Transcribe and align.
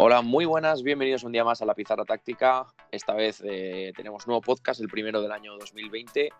Hola, 0.00 0.22
muy 0.22 0.44
buenas, 0.44 0.84
bienvenidos 0.84 1.24
un 1.24 1.32
día 1.32 1.42
más 1.42 1.60
a 1.60 1.64
la 1.66 1.74
Pizarra 1.74 2.04
Táctica. 2.04 2.68
Esta 2.92 3.14
vez 3.14 3.42
eh, 3.44 3.92
tenemos 3.96 4.28
nuevo 4.28 4.40
podcast, 4.40 4.80
el 4.80 4.86
primero 4.86 5.20
del 5.20 5.32
año 5.32 5.58
2020. 5.58 6.30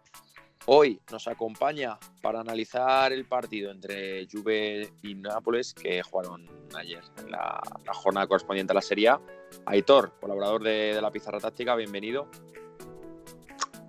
Hoy 0.66 1.00
nos 1.10 1.26
acompaña 1.26 1.98
para 2.22 2.38
analizar 2.38 3.12
el 3.12 3.24
partido 3.24 3.72
entre 3.72 4.28
Juve 4.30 4.92
y 5.02 5.16
Nápoles 5.16 5.74
que 5.74 6.00
jugaron 6.04 6.48
ayer 6.76 7.02
en 7.18 7.32
la, 7.32 7.60
jornada 7.94 8.28
correspondiente 8.28 8.72
a 8.72 8.74
la 8.74 8.80
Serie 8.80 9.08
A. 9.08 9.20
Aitor, 9.66 10.12
colaborador 10.20 10.62
de, 10.62 10.94
de 10.94 11.02
la 11.02 11.10
Pizarra 11.10 11.40
Táctica, 11.40 11.74
bienvenido. 11.74 12.28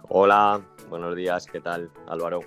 Hola, 0.07 0.67
buenos 0.89 1.15
días, 1.15 1.45
¿qué 1.45 1.61
tal 1.61 1.91
Álvaro? 2.07 2.39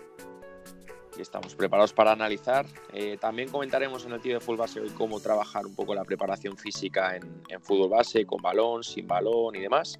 Y 1.16 1.22
estamos 1.22 1.54
preparados 1.54 1.92
para 1.92 2.12
analizar. 2.12 2.66
Eh, 2.92 3.16
también 3.20 3.48
comentaremos 3.48 4.04
en 4.04 4.12
el 4.12 4.20
tío 4.20 4.34
de 4.34 4.40
fútbol 4.40 4.58
base 4.58 4.80
hoy 4.80 4.90
cómo 4.90 5.20
trabajar 5.20 5.66
un 5.66 5.74
poco 5.74 5.94
la 5.94 6.04
preparación 6.04 6.56
física 6.56 7.16
en, 7.16 7.60
fútbol 7.60 7.90
base, 7.90 8.24
con 8.24 8.40
balón, 8.40 8.82
sin 8.82 9.06
balón 9.06 9.56
y 9.56 9.60
demás. 9.60 9.98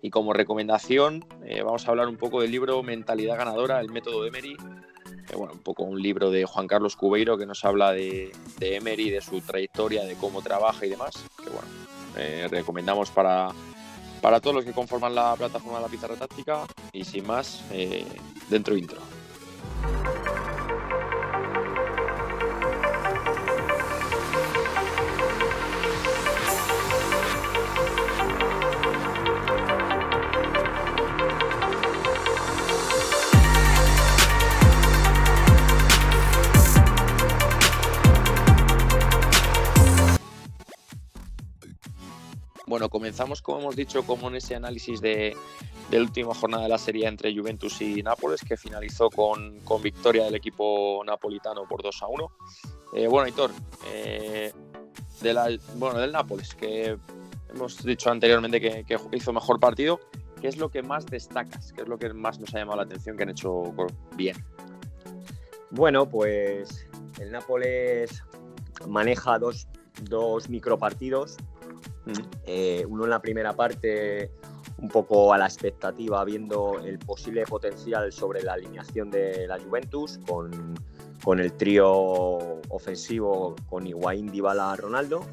Y 0.00 0.10
como 0.10 0.32
recomendación, 0.32 1.24
eh, 1.44 1.62
vamos 1.62 1.86
a 1.86 1.90
hablar 1.90 2.08
un 2.08 2.16
poco 2.16 2.40
del 2.40 2.50
libro 2.50 2.82
Mentalidad 2.82 3.38
Ganadora, 3.38 3.80
el 3.80 3.90
método 3.90 4.22
de 4.22 4.28
Emery. 4.28 4.56
bueno, 5.36 5.52
un 5.52 5.60
poco 5.60 5.84
un 5.84 6.00
libro 6.00 6.30
de 6.30 6.44
Juan 6.44 6.66
Carlos 6.66 6.96
Cubeiro 6.96 7.38
que 7.38 7.46
nos 7.46 7.64
habla 7.64 7.92
de, 7.92 8.32
de 8.58 8.76
Emery, 8.76 9.10
de 9.10 9.20
su 9.20 9.40
trayectoria, 9.40 10.04
de 10.04 10.16
cómo 10.16 10.42
trabaja 10.42 10.84
y 10.84 10.90
demás. 10.90 11.14
Que 11.36 11.50
bueno, 11.50 11.68
eh, 12.16 12.48
recomendamos 12.50 13.10
para, 13.10 13.50
para 14.20 14.40
todos 14.40 14.56
los 14.56 14.64
que 14.64 14.72
conforman 14.72 15.14
la 15.14 15.34
plataforma 15.36 15.78
de 15.78 15.84
la 15.84 15.90
pizarra 15.90 16.16
táctica. 16.16 16.66
Y 16.92 17.04
sin 17.04 17.26
más, 17.26 17.62
dentro 18.50 18.76
intro. 18.76 19.00
Comenzamos, 43.02 43.42
como 43.42 43.58
hemos 43.58 43.74
dicho, 43.74 44.04
como 44.04 44.28
en 44.28 44.36
ese 44.36 44.54
análisis 44.54 45.00
de, 45.00 45.36
la 45.90 45.98
última 45.98 46.32
jornada 46.34 46.62
de 46.62 46.68
la 46.68 46.78
serie 46.78 47.08
entre 47.08 47.36
Juventus 47.36 47.80
y 47.80 48.00
Nápoles, 48.00 48.42
que 48.42 48.56
finalizó 48.56 49.10
con, 49.10 49.58
victoria 49.82 50.26
del 50.26 50.36
equipo 50.36 51.02
napolitano 51.04 51.66
por 51.66 51.82
2 51.82 52.00
a 52.00 52.06
1. 52.06 52.32
Eh, 52.94 53.08
bueno, 53.08 53.26
Hitor, 53.26 53.50
eh, 53.92 54.52
bueno, 55.74 55.98
del 55.98 56.12
Nápoles, 56.12 56.54
que 56.54 56.96
hemos 57.52 57.82
dicho 57.82 58.08
anteriormente 58.08 58.60
que, 58.60 58.96
hizo 59.10 59.32
mejor 59.32 59.58
partido, 59.58 59.98
¿qué 60.40 60.46
es 60.46 60.56
lo 60.56 60.70
que 60.70 60.84
más 60.84 61.04
destacas? 61.04 61.72
¿Qué 61.72 61.82
es 61.82 61.88
lo 61.88 61.98
que 61.98 62.12
más 62.12 62.38
nos 62.38 62.54
ha 62.54 62.58
llamado 62.58 62.76
la 62.76 62.84
atención 62.84 63.16
que 63.16 63.24
han 63.24 63.30
hecho 63.30 63.74
bien? 64.14 64.36
Bueno, 65.72 66.08
pues 66.08 66.86
el 67.18 67.32
Nápoles 67.32 68.22
maneja 68.86 69.40
dos, 69.40 69.66
dos 70.04 70.48
micropartidos 70.48 71.36
eh, 72.46 72.84
uno 72.88 73.04
en 73.04 73.10
la 73.10 73.20
primera 73.20 73.54
parte, 73.54 74.30
un 74.78 74.88
poco 74.88 75.32
a 75.32 75.38
la 75.38 75.46
expectativa, 75.46 76.24
viendo 76.24 76.80
el 76.84 76.98
posible 76.98 77.44
potencial 77.44 78.12
sobre 78.12 78.42
la 78.42 78.54
alineación 78.54 79.10
de 79.10 79.46
la 79.46 79.58
Juventus, 79.58 80.18
con, 80.26 81.38
el 81.38 81.52
trío 81.52 81.88
ofensivo 82.68 83.54
con 83.68 83.86
Higuaín, 83.86 84.30
Dybala, 84.30 84.74
Ronaldo. 84.76 85.24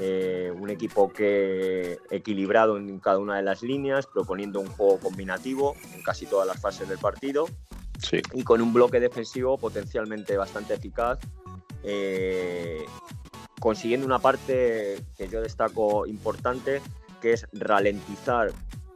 Eh, 0.00 0.52
un 0.58 0.70
equipo 0.70 1.12
que 1.12 1.98
equilibrado 2.10 2.78
en 2.78 2.98
cada 2.98 3.18
una 3.18 3.36
de 3.36 3.42
las 3.42 3.62
líneas, 3.62 4.06
proponiendo 4.06 4.58
un 4.58 4.66
juego 4.66 4.98
combinativo 4.98 5.76
en 5.94 6.02
casi 6.02 6.26
todas 6.26 6.48
las 6.48 6.60
fases 6.60 6.88
del 6.88 6.98
partido. 6.98 7.46
Y 8.32 8.42
con 8.42 8.60
un 8.60 8.72
bloque 8.72 9.00
defensivo 9.00 9.58
potencialmente 9.58 10.36
bastante 10.36 10.74
eficaz 10.74 11.18
eh, 11.82 12.84
consiguiendo 13.60 14.06
una 14.06 14.18
parte 14.18 15.04
que 15.16 15.28
yo 15.28 15.40
destaco 15.40 16.06
importante, 16.06 16.80
que 17.20 17.32
es 17.32 17.46
ralentizar 17.52 18.52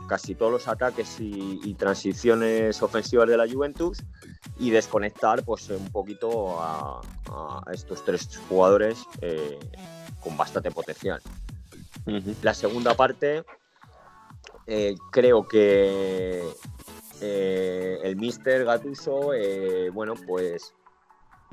casi 0.09 0.35
todos 0.35 0.53
los 0.53 0.69
ataques 0.69 1.17
y, 1.21 1.75
transiciones 1.75 2.83
ofensivas 2.83 3.29
de 3.29 3.37
la 3.37 3.49
Juventus 3.49 3.99
y 4.59 4.71
desconectar 4.71 5.45
pues 5.45 5.71
un 5.71 5.91
poquito 5.91 6.61
a, 6.61 7.01
estos 7.73 8.05
tres 8.05 8.39
jugadores 8.49 9.05
eh, 9.21 9.59
con 10.21 10.37
bastante 10.37 10.71
potencial. 10.71 11.21
La 12.43 12.53
segunda 12.53 12.95
parte 12.95 13.45
eh, 14.67 14.95
creo 15.11 15.49
que 15.49 16.43
eh, 17.21 17.99
el 18.03 18.17
Mister 18.17 18.65
Gatuso, 18.65 19.31
bueno, 19.93 20.15
pues 20.27 20.75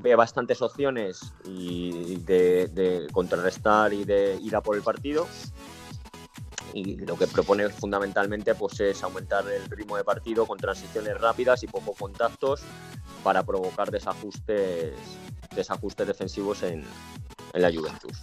ve 0.00 0.14
bastantes 0.14 0.62
opciones 0.62 1.32
y 1.44 2.16
de, 2.18 3.06
contrarrestar 3.12 3.92
y 3.92 4.04
de 4.04 4.38
ir 4.42 4.56
a 4.56 4.60
por 4.60 4.76
el 4.76 4.82
partido. 4.82 5.26
Y 6.72 6.96
lo 6.98 7.16
que 7.16 7.26
propone 7.26 7.68
fundamentalmente 7.68 8.54
pues, 8.54 8.78
es 8.80 9.02
aumentar 9.02 9.44
el 9.50 9.68
ritmo 9.70 9.96
de 9.96 10.04
partido 10.04 10.46
con 10.46 10.58
transiciones 10.58 11.20
rápidas 11.20 11.62
y 11.64 11.66
pocos 11.66 11.96
contactos 11.98 12.62
para 13.24 13.42
provocar 13.42 13.90
desajustes, 13.90 14.94
desajustes 15.54 16.06
defensivos 16.06 16.62
en, 16.62 16.84
la 17.54 17.72
Juventus. 17.72 18.22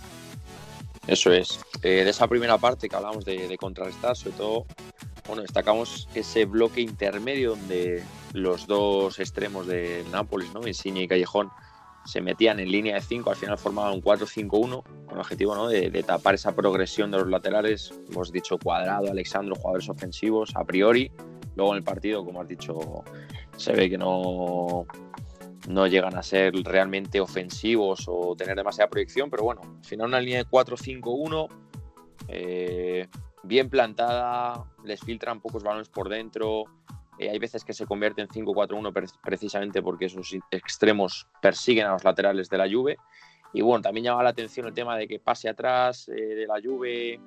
Eso 1.06 1.32
es. 1.32 1.60
Eh, 1.84 2.04
de 2.04 2.10
esa 2.10 2.28
primera 2.28 2.58
parte 2.58 2.88
que 2.88 2.96
hablamos 2.96 3.26
de, 3.26 3.58
contrarrestar, 3.58 4.16
sobre 4.16 4.38
todo, 4.38 4.66
bueno, 5.28 5.42
destacamos 5.42 6.08
ese 6.14 6.46
bloque 6.46 6.82
intermedio 6.82 7.52
donde 7.52 8.04
los 8.34 8.68
dos 8.68 9.20
extremos 9.20 9.68
de 9.68 10.06
Nápoles, 10.12 10.54
¿no? 10.54 10.66
Insigne 10.66 11.04
y 11.04 11.08
Callejón, 11.08 11.52
se 12.08 12.22
metían 12.22 12.60
en 12.62 12.72
línea 12.72 12.96
de 12.96 13.02
5, 13.02 13.30
al 13.30 13.36
final 13.36 13.58
formaban 13.58 13.94
un 13.94 14.02
4-5-1 14.02 14.50
con 14.82 15.14
el 15.14 15.20
objetivo 15.20 15.56
¿no? 15.56 15.68
de, 15.68 15.92
tapar 16.04 16.36
esa 16.36 16.56
progresión 16.56 17.12
de 17.12 17.18
los 17.18 17.28
laterales. 17.28 17.94
Hemos 18.10 18.32
dicho 18.32 18.58
Cuadrado, 18.58 19.12
Alexandro, 19.12 19.56
jugadores 19.56 19.90
ofensivos 19.90 20.56
a 20.56 20.64
priori. 20.64 21.12
Luego 21.58 21.74
en 21.74 21.80
el 21.80 21.84
partido, 21.84 22.24
como 22.24 22.42
has 22.42 22.48
dicho, 22.48 23.04
se 23.58 23.74
ve 23.74 23.90
que 23.90 23.98
no, 23.98 24.86
no 25.68 25.88
llegan 25.88 26.16
a 26.16 26.24
ser 26.24 26.54
realmente 26.64 27.20
ofensivos 27.20 28.06
o 28.08 28.36
tener 28.38 28.56
demasiada 28.56 28.90
proyección, 28.90 29.30
pero 29.30 29.44
bueno, 29.44 29.62
al 29.64 29.84
final 29.84 30.08
una 30.08 30.22
línea 30.22 30.38
de 30.38 30.46
4-5-1 30.46 31.50
eh, 32.30 33.08
bien 33.44 33.70
plantada, 33.70 34.64
les 34.86 35.02
filtran 35.02 35.42
pocos 35.42 35.62
balones 35.62 35.90
por 35.90 36.08
dentro, 36.08 36.64
eh, 37.20 37.30
hay 37.30 37.40
veces 37.40 37.64
que 37.64 37.74
se 37.74 37.86
convierte 37.86 38.22
en 38.22 38.28
5-4-1 38.28 39.12
precisamente 39.24 39.82
porque 39.82 40.06
esos 40.06 40.36
extremos 40.52 41.28
persiguen 41.42 41.88
a 41.88 41.94
los 41.94 42.04
laterales 42.04 42.50
de 42.50 42.58
la 42.58 42.70
Juve. 42.70 42.98
Y 43.54 43.62
bueno, 43.62 43.82
también 43.82 44.06
llama 44.06 44.24
la 44.24 44.30
atención 44.30 44.68
el 44.68 44.74
tema 44.74 44.98
de 44.98 45.08
que 45.08 45.20
pase 45.20 45.50
atrás 45.50 46.10
eh, 46.10 46.14
de 46.14 46.48
la 46.48 46.62
Juve, 46.64 47.20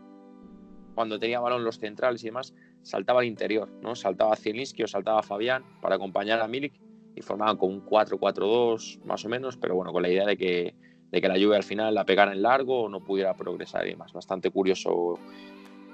cuando 0.95 1.19
tenía 1.19 1.41
balón 1.41 1.65
los 1.65 1.79
centrales 1.79 2.23
y 2.23 2.27
demás, 2.27 2.55
saltaba 2.83 3.21
al 3.21 3.27
interior, 3.27 3.69
¿no? 3.83 3.95
Saltaba 3.95 4.37
Zielinski 4.37 4.83
o 4.83 4.89
saltaba 4.89 5.23
Fabián 5.23 5.65
para 5.81 5.97
acompañar 5.97 6.41
a 6.41 6.49
Milik 6.49 6.75
y 7.15 7.23
formaban 7.23 7.57
con 7.57 7.71
un 7.71 7.85
4-4-2 7.85 9.03
más 9.05 9.25
o 9.25 9.29
menos, 9.29 9.57
pero 9.57 9.75
bueno, 9.75 9.93
con 9.93 10.03
la 10.03 10.09
idea 10.09 10.27
de 10.27 10.37
que, 10.37 10.75
de 11.11 11.21
que 11.21 11.29
la 11.29 11.35
Juve 11.35 11.57
al 11.57 11.65
final 11.65 11.95
la 11.95 12.05
pegara 12.05 12.33
en 12.33 12.43
largo 12.43 12.83
o 12.83 12.89
no 12.89 13.03
pudiera 13.03 13.35
progresar 13.35 13.87
y 13.87 13.91
demás. 13.91 14.13
Bastante 14.13 14.51
curioso 14.51 15.19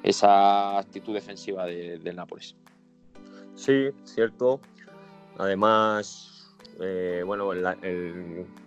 esa 0.03 0.79
actitud 0.79 1.15
defensiva 1.15 1.67
del 1.67 2.17
Nápoles. 2.17 2.57
Sí, 3.57 3.89
cierto. 4.05 4.61
Además, 5.39 6.37
eh, 6.81 7.23
bueno, 7.25 7.51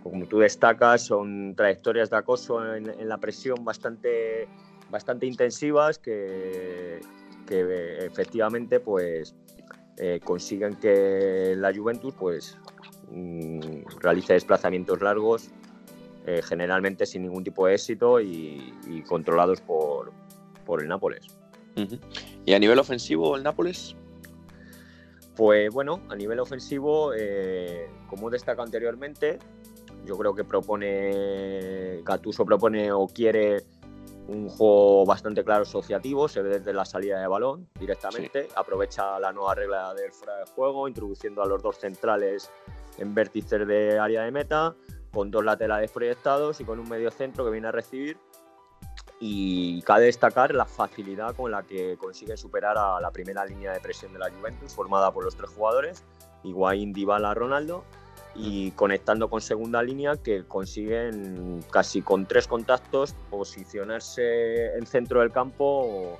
como 0.03 0.25
tú 0.25 0.39
destacas, 0.39 1.05
son 1.05 1.55
trayectorias 1.55 2.09
de 2.09 2.17
acoso 2.17 2.75
en, 2.75 3.07
la 3.07 3.17
presión 3.17 3.63
bastante, 3.63 4.47
bastante 4.89 5.25
intensivas 5.25 5.99
que, 5.99 6.99
efectivamente 7.47 8.79
pues, 8.79 9.35
eh, 9.97 10.19
consiguen 10.23 10.75
que 10.75 11.55
la 11.55 11.73
Juventus 11.73 12.13
pues, 12.13 12.57
mm, 13.11 13.59
realice 13.99 14.33
desplazamientos 14.33 15.01
largos, 15.01 15.49
eh, 16.25 16.41
generalmente 16.43 17.05
sin 17.05 17.23
ningún 17.23 17.43
tipo 17.43 17.67
de 17.67 17.75
éxito 17.75 18.19
y, 18.19 19.03
controlados 19.07 19.61
por, 19.61 20.11
el 20.81 20.87
Nápoles. 20.87 21.25
¿Y 22.45 22.53
a 22.53 22.59
nivel 22.59 22.77
ofensivo 22.77 23.35
el 23.35 23.41
Nápoles? 23.41 23.95
Pues 25.39 25.73
bueno, 25.73 26.01
a 26.09 26.17
nivel 26.17 26.37
ofensivo, 26.41 27.13
eh, 27.15 27.89
como 28.09 28.29
destaca 28.29 28.61
anteriormente, 28.61 29.39
yo 30.03 30.17
creo 30.17 30.35
que 30.35 30.43
propone, 30.43 32.01
Gattuso 32.03 32.43
propone 32.43 32.91
o 32.91 33.07
quiere 33.07 33.63
un 34.27 34.49
juego 34.49 35.05
bastante 35.05 35.45
claro 35.45 35.61
asociativo, 35.61 36.27
se 36.27 36.41
ve 36.41 36.59
desde 36.59 36.73
la 36.73 36.83
salida 36.83 37.21
de 37.21 37.27
balón 37.27 37.69
directamente, 37.79 38.49
aprovecha 38.53 39.17
la 39.17 39.31
nueva 39.31 39.55
regla 39.55 39.93
del 39.93 40.11
fuera 40.11 40.35
de 40.39 40.43
juego, 40.43 40.89
introduciendo 40.89 41.41
a 41.41 41.45
los 41.45 41.63
dos 41.63 41.77
centrales 41.77 42.51
en 42.97 43.15
vértices 43.15 43.65
de 43.65 43.97
área 43.97 44.23
de 44.23 44.31
meta, 44.31 44.75
con 45.13 45.31
dos 45.31 45.45
laterales 45.45 45.89
proyectados 45.89 46.59
y 46.59 46.65
con 46.65 46.81
un 46.81 46.89
medio 46.89 47.11
centro 47.11 47.45
que 47.45 47.51
viene 47.51 47.69
a 47.69 47.71
recibir. 47.71 48.17
Y 49.19 49.81
cabe 49.81 50.05
destacar 50.05 50.53
la 50.55 50.65
facilidad 50.65 51.35
con 51.35 51.51
la 51.51 51.63
que 51.63 51.97
consiguen 51.97 52.37
superar 52.37 52.77
a 52.77 53.01
la 53.01 53.11
primera 53.11 53.45
línea 53.45 53.73
de 53.73 53.79
presión 53.79 54.13
de 54.13 54.19
la 54.19 54.29
Juventus, 54.29 54.73
formada 54.73 55.11
por 55.11 55.25
los 55.25 55.35
tres 55.35 55.49
jugadores, 55.49 56.03
Higuaín, 56.43 56.93
Dybala, 56.93 57.33
Ronaldo, 57.33 57.83
y 58.35 58.71
conectando 58.71 59.29
con 59.29 59.41
segunda 59.41 59.83
línea 59.83 60.15
que 60.15 60.45
consiguen 60.45 61.63
casi 61.71 62.01
con 62.01 62.25
tres 62.25 62.47
contactos 62.47 63.15
posicionarse 63.29 64.77
en 64.77 64.85
centro 64.85 65.19
del 65.19 65.31
campo 65.31 66.17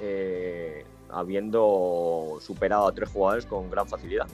eh, 0.00 0.84
habiendo 1.10 2.38
superado 2.40 2.88
a 2.88 2.92
tres 2.92 3.08
jugadores 3.10 3.46
con 3.46 3.70
gran 3.70 3.86
facilidad. 3.86 4.26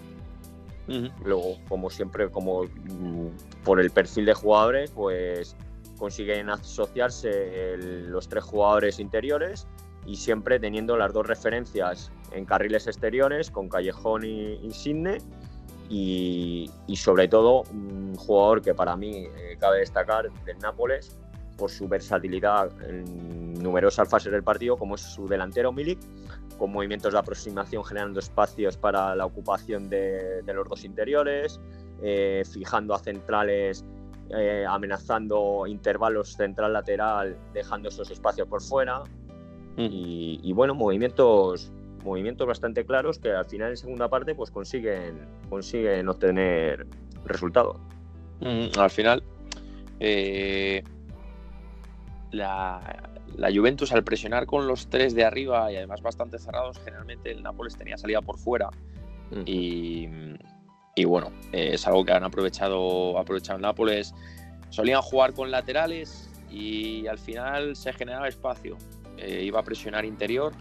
Luego, 1.23 1.59
como 1.69 1.91
siempre, 1.91 2.31
como 2.31 2.65
mm, 2.65 3.27
por 3.63 3.79
el 3.79 3.91
perfil 3.91 4.25
de 4.25 4.33
jugadores, 4.33 4.91
pues 4.91 5.55
consiguen 5.99 6.49
asociarse 6.49 7.77
los 7.77 8.29
tres 8.29 8.45
jugadores 8.45 8.99
interiores 8.99 9.67
y 10.07 10.17
siempre 10.17 10.59
teniendo 10.59 10.97
las 10.97 11.13
dos 11.13 11.27
referencias 11.27 12.11
en 12.33 12.45
carriles 12.45 12.87
exteriores 12.87 13.51
con 13.51 13.69
Callejón 13.69 14.25
y 14.25 14.55
Insigne 14.63 15.19
y, 15.91 16.71
sobre 16.97 17.29
todo 17.29 17.63
un 17.73 18.15
jugador 18.17 18.63
que 18.63 18.75
para 18.75 18.97
mí 18.97 19.27
eh, 19.37 19.57
cabe 19.59 19.81
destacar 19.81 20.31
del 20.45 20.59
Nápoles 20.59 21.17
por 21.57 21.71
su 21.71 21.89
versatilidad 21.89 22.71
en 22.89 23.55
numerosas 23.55 24.09
fases 24.09 24.31
del 24.31 24.43
partido 24.43 24.77
como 24.77 24.95
es 24.95 25.01
su 25.01 25.27
delantero 25.27 25.73
Milik 25.73 25.99
con 26.59 26.73
movimientos 26.73 27.13
de 27.13 27.19
aproximación 27.19 27.85
generando 27.85 28.21
espacios 28.21 28.77
para 28.77 29.15
la 29.15 29.25
ocupación 29.27 29.89
de, 29.89 30.43
los 30.47 30.69
dos 30.69 30.85
interiores 30.85 31.61
eh, 32.03 32.43
fijando 32.51 32.95
a 32.95 32.99
centrales 32.99 33.85
eh, 34.31 34.67
amenazando 34.69 35.67
intervalos 35.67 36.37
central-lateral, 36.37 37.37
dejando 37.55 37.89
esos 37.89 38.11
espacios 38.11 38.47
por 38.47 38.63
fuera. 38.63 39.01
Mm. 39.77 39.89
Y, 39.91 40.53
bueno, 40.53 40.75
movimientos, 40.75 41.73
movimientos 42.05 42.47
bastante 42.47 42.85
claros 42.85 43.19
que 43.19 43.31
al 43.31 43.47
final 43.47 43.71
en 43.71 43.77
segunda 43.77 44.09
parte 44.09 44.35
pues 44.35 44.51
consiguen, 44.51 45.27
consiguen 45.49 46.09
obtener 46.09 46.87
resultados. 47.25 47.79
Mm, 48.41 48.79
al 48.79 48.91
final, 48.91 49.23
eh, 50.01 50.83
la, 52.33 53.11
Juventus 53.55 53.93
al 53.93 54.05
presionar 54.05 54.47
con 54.47 54.67
los 54.67 54.89
tres 54.89 55.15
de 55.15 55.25
arriba 55.25 55.73
y 55.73 55.77
además 55.77 56.03
bastante 56.03 56.39
cerrados, 56.39 56.79
generalmente 56.85 57.31
el 57.31 57.43
Nápoles 57.43 57.77
tenía 57.77 57.97
salida 57.97 58.21
por 58.21 58.39
fuera. 58.39 58.69
Y 59.45 60.09
y 60.99 61.05
bueno, 61.05 61.31
eh, 61.53 61.71
es 61.75 61.87
algo 61.87 62.05
que 62.05 62.13
han 62.13 62.25
aprovechado, 62.25 63.19
aprovechado 63.19 63.59
Nápoles. 63.61 64.13
Solían 64.71 65.01
jugar 65.01 65.33
con 65.33 65.51
laterales 65.51 66.29
y 66.51 67.07
al 67.07 67.19
final 67.19 67.77
se 67.77 67.93
generaba 67.93 68.27
espacio. 68.27 68.77
Eh, 69.17 69.45
iba 69.45 69.61
a 69.61 69.63
presionar 69.63 70.05
interior 70.05 70.53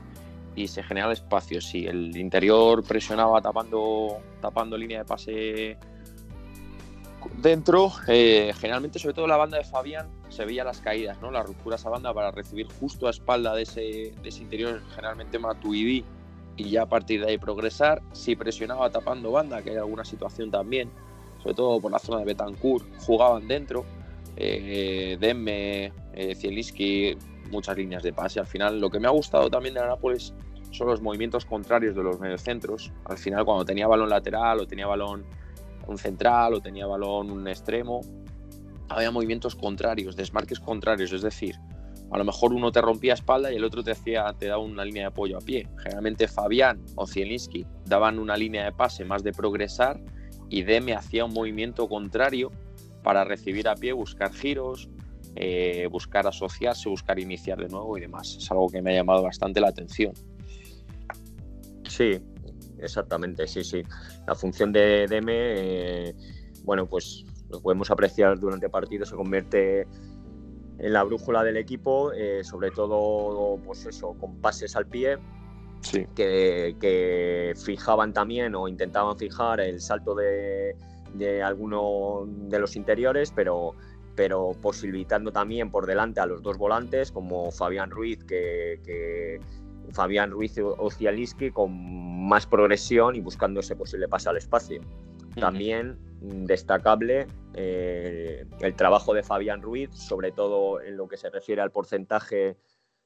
y 0.56 0.68
se 0.68 0.84
generaba 0.84 1.14
espacio. 1.14 1.60
Si 1.60 1.88
el 1.88 2.16
interior 2.16 2.84
presionaba 2.84 3.42
tapando, 3.42 4.20
tapando 4.40 4.78
línea 4.78 5.00
de 5.00 5.06
pase 5.06 5.78
dentro, 7.38 7.92
eh, 8.08 8.54
generalmente, 8.60 9.00
sobre 9.00 9.16
todo 9.16 9.26
la 9.26 9.38
banda 9.38 9.58
de 9.58 9.64
Fabián, 9.64 10.08
se 10.30 10.46
veía 10.46 10.64
las 10.64 10.82
caídas, 10.82 11.20
¿no? 11.20 11.32
las 11.32 11.48
rupturas 11.48 11.84
a 11.86 11.90
banda 11.90 12.14
para 12.14 12.30
recibir 12.30 12.68
justo 12.80 13.08
a 13.08 13.10
espalda 13.10 13.56
de 13.56 13.64
ese, 13.64 13.82
de 14.22 14.30
ese 14.30 14.44
interior, 14.44 14.82
generalmente 14.94 15.40
Matuidi 15.40 16.06
y 16.58 16.72
ya 16.72 16.82
a 16.82 16.86
partir 16.88 17.22
de 17.22 17.32
ahí 17.32 17.38
progresar. 17.38 18.02
Si 18.12 18.36
presionaba 18.36 18.90
tapando 18.90 19.32
banda, 19.32 19.62
que 19.62 19.70
hay 19.70 19.78
alguna 19.78 20.04
situación 20.04 20.52
también, 20.52 20.90
sobre 21.42 21.56
todo 21.56 21.80
por 21.80 21.92
la 21.92 22.00
zona 22.00 22.20
de 22.20 22.26
Betancourt, 22.26 22.86
jugaban 23.00 23.48
dentro. 23.48 23.86
Eh, 24.36 25.18
Demme, 25.20 25.94
eh, 26.14 27.18
muchas 27.52 27.78
líneas 27.78 28.04
de 28.04 28.12
pase. 28.12 28.40
Al 28.40 28.48
final, 28.48 28.82
lo 28.82 28.90
que 28.90 29.00
me 29.00 29.08
ha 29.08 29.12
gustado 29.12 29.50
también 29.50 29.76
de 29.76 29.82
Nápoles 29.82 30.34
son 30.72 30.88
los 30.88 31.02
movimientos 31.02 31.46
contrarios 31.46 31.96
de 31.96 32.04
los 32.04 32.20
mediocentros. 32.20 32.92
Al 33.06 33.18
final, 33.18 33.46
cuando 33.46 33.64
tenía 33.64 33.88
balón 33.88 34.10
lateral 34.10 34.60
o 34.60 34.68
tenía 34.68 34.88
balón 34.88 35.26
un 35.88 35.98
central 35.98 36.56
o 36.56 36.62
tenía 36.62 36.86
balón 36.86 37.32
un 37.32 37.48
extremo, 37.48 38.02
había 38.90 39.12
movimientos 39.12 39.56
contrarios, 39.56 40.16
desmarques 40.16 40.60
contrarios, 40.60 41.12
es 41.14 41.22
decir, 41.22 41.56
a 42.12 42.18
lo 42.18 42.24
mejor 42.24 42.54
uno 42.54 42.72
te 42.72 42.82
rompía 42.82 43.14
espalda 43.14 43.52
y 43.52 43.56
el 43.56 43.64
otro 43.64 43.84
te 43.84 43.92
hacía, 43.92 44.34
te 44.38 44.48
daba 44.48 44.64
una 44.64 44.86
línea 44.86 45.04
de 45.04 45.08
apoyo 45.08 45.38
a 45.38 45.42
pie. 45.42 45.68
Generalmente 45.78 46.28
Fabián 46.28 46.82
o 46.96 47.06
Zielinski 47.06 47.66
daban 47.86 48.20
una 48.20 48.38
línea 48.38 48.64
de 48.64 48.72
pase 48.72 49.04
más 49.04 49.24
de 49.24 49.34
progresar 49.34 50.00
y 50.50 50.64
Deme 50.64 50.94
hacía 50.94 51.26
un 51.26 51.34
movimiento 51.34 51.88
contrario 51.90 52.52
para 53.04 53.24
recibir 53.24 53.68
a 53.68 53.76
pie, 53.76 53.94
buscar 53.94 54.32
giros, 54.34 54.90
eh, 55.36 55.88
buscar 55.92 56.28
asociarse, 56.28 56.90
buscar 56.90 57.20
iniciar 57.20 57.60
de 57.60 57.68
nuevo 57.68 57.98
y 57.98 58.02
demás. 58.02 58.38
Es 58.38 58.50
algo 58.52 58.70
que 58.70 58.82
me 58.82 58.92
ha 58.92 58.96
llamado 58.96 59.24
bastante 59.24 59.60
la 59.60 59.68
atención. 59.68 60.14
Sí, 61.88 62.20
exactamente, 62.80 63.48
sí, 63.48 63.64
sí. 63.64 63.84
La 64.28 64.36
función 64.36 64.72
de 64.72 65.08
Deme, 65.08 65.34
eh, 65.36 66.16
bueno, 66.64 66.86
pues 66.86 67.26
lo 67.50 67.62
podemos 67.62 67.92
apreciar 67.92 68.40
durante 68.40 68.66
el 68.66 68.72
partido, 68.72 69.06
se 69.06 69.16
convierte 69.16 69.88
en 70.80 70.94
la 70.94 71.04
brújula 71.04 71.44
del 71.44 71.58
equipo, 71.58 72.12
eh, 72.14 72.44
sobre 72.44 72.72
todo 72.72 73.58
pues 73.66 73.86
eso, 73.86 74.16
con 74.20 74.40
pases 74.40 74.76
al 74.76 74.88
pie, 74.88 75.18
que, 76.16 77.54
fijaban 77.64 78.14
también 78.14 78.56
o 78.56 78.68
intentaban 78.68 79.18
fijar 79.18 79.60
el 79.60 79.80
salto 79.80 80.16
de, 80.16 80.76
de 81.14 81.44
alguno 81.44 82.26
de 82.28 82.60
los 82.60 82.76
interiores, 82.76 83.32
pero, 83.36 83.74
pero 84.16 84.52
posibilitando 84.62 85.32
también 85.32 85.72
por 85.72 85.86
delante 85.86 86.20
a 86.20 86.26
los 86.26 86.42
dos 86.42 86.58
volantes, 86.58 87.12
como 87.12 87.52
Fabián 87.52 87.90
Ruiz, 87.90 88.24
que, 88.24 89.40
Fabián 89.94 90.32
Ruiz 90.32 90.58
o 90.60 90.92
Cialiski 90.92 91.52
con 91.52 92.28
más 92.28 92.46
progresión 92.46 93.16
y 93.16 93.22
buscando 93.22 93.62
ese 93.62 93.76
posible 93.76 94.10
pase 94.10 94.28
al 94.28 94.38
espacio. 94.38 94.82
También 95.40 95.98
destacable 96.22 97.28
eh, 97.54 98.46
el 98.60 98.76
trabajo 98.76 99.14
de 99.14 99.24
Fabián 99.24 99.62
Ruiz, 99.62 99.90
sobre 99.94 100.32
todo 100.32 100.82
en 100.82 100.98
lo 100.98 101.08
que 101.08 101.18
se 101.18 101.30
refiere 101.30 101.62
al 101.62 101.72
porcentaje 101.72 102.58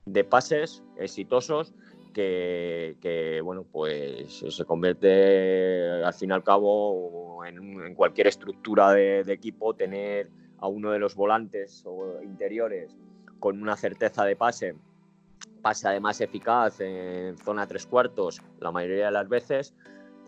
de 0.05 0.23
pases 0.23 0.83
exitosos, 0.97 1.73
que, 2.13 3.41
bueno, 3.43 3.65
pues 3.71 4.43
se 4.49 4.65
convierte 4.65 6.03
al 6.03 6.13
fin 6.13 6.29
y 6.29 6.33
al 6.33 6.43
cabo 6.43 7.43
en, 7.45 7.95
cualquier 7.95 8.27
estructura 8.27 8.91
de, 8.91 9.21
equipo 9.21 9.73
tener 9.73 10.29
a 10.57 10.67
uno 10.67 10.91
de 10.91 10.99
los 10.99 11.15
volantes 11.15 11.83
o 11.85 12.21
interiores 12.21 12.95
con 13.39 13.61
una 13.61 13.75
certeza 13.75 14.25
de 14.25 14.35
pase, 14.35 14.75
pase 15.61 15.87
además 15.87 16.21
eficaz 16.21 16.79
en 16.81 17.37
zona 17.37 17.65
tres 17.65 17.87
cuartos 17.87 18.41
la 18.59 18.71
mayoría 18.71 19.05
de 19.05 19.11
las 19.11 19.27
veces, 19.27 19.73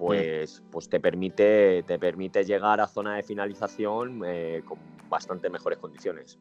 pues, 0.07 0.61
pues 0.69 0.89
te, 0.89 0.99
permite, 0.99 1.81
te 1.83 1.97
permite 1.97 2.43
llegar 2.43 2.81
a 2.81 2.87
zona 2.87 3.15
de 3.15 3.23
finalización 3.23 4.21
eh, 4.25 4.61
con 4.65 4.77
bastante 5.07 5.49
mejores 5.49 5.79
condiciones. 5.79 6.37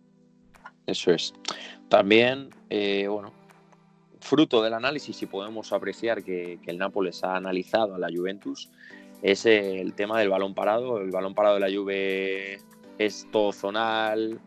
Eso 0.85 1.13
es. 1.13 1.33
También, 1.89 2.51
eh, 2.71 3.07
bueno, 3.07 3.33
fruto 4.21 4.63
del 4.63 4.75
análisis, 4.75 5.23
y 5.23 5.27
podemos 5.27 5.73
apreciar 5.73 6.25
que, 6.25 6.59
el 6.67 6.77
Nápoles 6.79 7.23
ha 7.23 7.37
analizado 7.37 7.95
a 7.95 7.99
la 7.99 8.09
Juventus, 8.13 8.69
es 9.23 9.47
el 9.47 9.95
tema 9.95 10.19
del 10.19 10.29
balón 10.29 10.55
parado. 10.55 10.99
El 11.01 11.13
balón 11.13 11.33
parado 11.33 11.55
de 11.55 11.61
la 11.61 11.73
Juve 11.73 12.59
es 12.99 13.29
todo 13.31 13.53
zonal, 13.53 14.41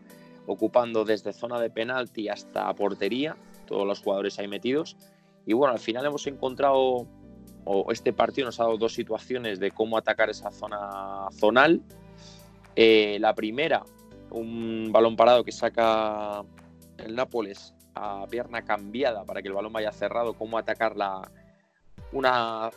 ocupando 0.46 1.06
desde 1.06 1.32
zona 1.32 1.58
de 1.58 1.70
penalti 1.70 2.28
hasta 2.28 2.70
portería, 2.74 3.34
todos 3.66 3.86
los 3.86 4.00
jugadores 4.00 4.38
ahí 4.38 4.46
metidos. 4.46 4.98
Y 5.46 5.54
bueno, 5.54 5.72
al 5.72 5.78
final 5.78 6.04
hemos 6.04 6.26
encontrado 6.26 7.06
o 7.66 7.90
este 7.92 8.12
partido 8.12 8.46
nos 8.46 8.60
ha 8.60 8.64
dado 8.64 8.78
dos 8.78 8.94
situaciones 8.94 9.58
de 9.58 9.72
cómo 9.72 9.98
atacar 9.98 10.30
esa 10.30 10.50
zona 10.50 11.26
zonal. 11.32 11.82
Eh, 12.76 13.18
la 13.20 13.34
primera, 13.34 13.82
un 14.30 14.90
balón 14.92 15.16
parado 15.16 15.42
que 15.44 15.52
saca 15.52 16.44
el 16.98 17.14
Nápoles 17.16 17.74
a 17.94 18.26
pierna 18.30 18.62
cambiada 18.62 19.24
para 19.24 19.42
que 19.42 19.48
el 19.48 19.54
balón 19.54 19.72
vaya 19.72 19.90
cerrado, 19.90 20.34
cómo 20.34 20.58
atacar 20.58 20.94
una 22.12 22.70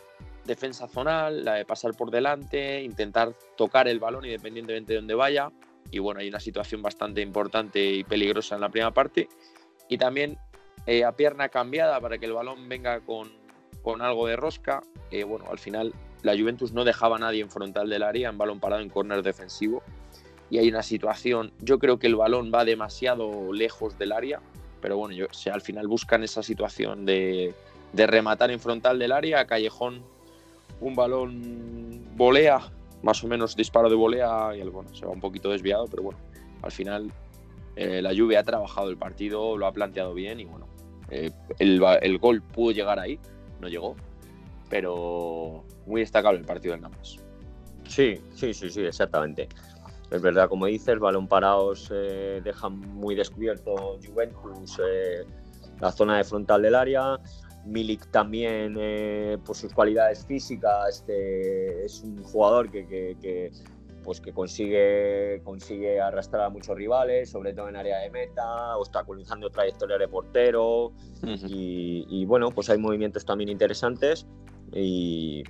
defensa 0.44 0.88
zonal, 0.88 1.44
la 1.44 1.54
de 1.54 1.64
pasar 1.64 1.94
por 1.94 2.10
delante, 2.10 2.82
intentar 2.82 3.32
tocar 3.56 3.86
el 3.86 4.00
balón 4.00 4.24
independientemente 4.24 4.94
de 4.94 4.98
dónde 4.98 5.14
vaya. 5.14 5.52
Y 5.92 6.00
bueno, 6.00 6.20
hay 6.20 6.28
una 6.28 6.40
situación 6.40 6.82
bastante 6.82 7.20
importante 7.20 7.80
y 7.80 8.02
peligrosa 8.02 8.56
en 8.56 8.60
la 8.60 8.70
primera 8.70 8.90
parte. 8.90 9.28
Y 9.88 9.98
también 9.98 10.36
eh, 10.86 11.04
a 11.04 11.12
pierna 11.12 11.48
cambiada 11.48 12.00
para 12.00 12.18
que 12.18 12.26
el 12.26 12.32
balón 12.32 12.68
venga 12.68 13.00
con 13.00 13.39
con 13.82 14.02
algo 14.02 14.26
de 14.26 14.36
rosca. 14.36 14.82
Eh, 15.10 15.24
bueno, 15.24 15.46
al 15.50 15.58
final 15.58 15.92
la 16.22 16.36
Juventus 16.36 16.72
no 16.72 16.84
dejaba 16.84 17.16
a 17.16 17.18
nadie 17.18 17.42
en 17.42 17.50
frontal 17.50 17.88
del 17.88 18.02
área, 18.02 18.28
en 18.28 18.38
balón 18.38 18.60
parado, 18.60 18.82
en 18.82 18.90
córner 18.90 19.22
defensivo. 19.22 19.82
Y 20.50 20.58
hay 20.58 20.68
una 20.68 20.82
situación, 20.82 21.52
yo 21.60 21.78
creo 21.78 21.98
que 21.98 22.06
el 22.06 22.16
balón 22.16 22.50
va 22.52 22.64
demasiado 22.64 23.52
lejos 23.52 23.96
del 23.98 24.12
área, 24.12 24.40
pero 24.80 24.96
bueno, 24.96 25.14
yo, 25.14 25.26
al 25.52 25.60
final 25.60 25.86
buscan 25.86 26.24
esa 26.24 26.42
situación 26.42 27.06
de, 27.06 27.54
rematar 27.94 28.50
en 28.50 28.58
frontal 28.58 28.98
del 28.98 29.12
área, 29.12 29.46
Callejón, 29.46 30.02
un 30.80 30.96
balón 30.96 32.04
volea, 32.16 32.60
más 33.02 33.22
o 33.22 33.28
menos 33.28 33.54
disparo 33.54 33.88
de 33.88 33.94
volea, 33.94 34.50
y 34.56 34.62
bueno, 34.62 34.92
se 34.92 35.06
va 35.06 35.12
un 35.12 35.20
poquito 35.20 35.50
desviado, 35.50 35.86
pero 35.86 36.02
bueno, 36.02 36.18
al 36.62 36.72
final 36.72 37.12
Eh, 37.76 38.02
la 38.02 38.14
Juve 38.14 38.36
ha 38.36 38.42
trabajado 38.42 38.90
el 38.90 38.96
partido, 38.96 39.56
lo 39.56 39.66
ha 39.66 39.72
planteado 39.72 40.12
bien 40.12 40.40
y 40.40 40.44
bueno, 40.44 40.66
eh, 41.10 41.30
el, 41.58 42.18
gol 42.18 42.42
pudo 42.42 42.72
llegar 42.72 42.98
ahí, 42.98 43.18
no 43.60 43.68
llegó, 43.68 43.96
pero 44.68 45.64
muy 45.86 46.00
destacable 46.00 46.40
el 46.40 46.46
partido 46.46 46.72
del 46.72 46.82
Nápoles. 46.82 47.18
Sí, 47.86 48.20
sí, 48.34 48.54
sí, 48.54 48.70
sí, 48.70 48.82
exactamente. 48.82 49.48
Es 50.10 50.20
verdad, 50.20 50.48
como 50.48 50.66
dices, 50.66 50.98
balón 50.98 51.28
parados 51.28 51.90
eh, 51.94 52.40
deja 52.42 52.68
muy 52.68 53.14
descubierto 53.14 53.98
Juventus 54.04 54.80
la 55.80 55.92
zona 55.92 56.16
de 56.18 56.24
frontal 56.24 56.62
del 56.62 56.74
área. 56.74 57.18
Milik 57.64 58.10
también, 58.10 58.74
por 59.44 59.54
sus 59.54 59.72
cualidades 59.72 60.24
físicas, 60.24 61.04
es 61.06 62.02
un 62.02 62.22
jugador 62.22 62.70
que 62.70 63.52
pues 64.02 64.20
que 64.20 64.32
consigue, 64.32 65.40
consigue 65.44 66.00
arrastrar 66.00 66.44
a 66.44 66.50
muchos 66.50 66.76
rivales, 66.76 67.30
sobre 67.30 67.52
todo 67.52 67.68
en 67.68 67.76
área 67.76 67.98
de 67.98 68.10
meta, 68.10 68.76
obstaculizando 68.76 69.50
trayectoria 69.50 69.98
de 69.98 70.08
portero. 70.08 70.92
y, 71.22 72.24
bueno, 72.24 72.50
pues 72.50 72.70
hay 72.70 72.78
movimientos 72.78 73.24
también 73.24 73.50
interesantes. 73.50 74.26
Y, 74.72 75.44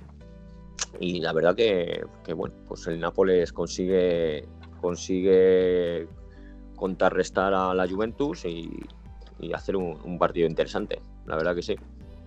la 0.99 1.33
verdad 1.33 1.55
que, 1.55 2.03
bueno, 2.35 2.55
pues 2.67 2.87
el 2.87 2.99
Nápoles 2.99 3.53
consigue, 3.53 4.47
consigue 4.79 6.07
contrarrestar 6.75 7.53
a 7.53 7.73
la 7.73 7.87
Juventus 7.87 8.45
y, 8.45 8.69
hacer 9.53 9.75
un, 9.75 10.19
partido 10.19 10.47
interesante. 10.47 11.01
La 11.25 11.35
verdad 11.35 11.55
que 11.55 11.63
sí. 11.63 11.75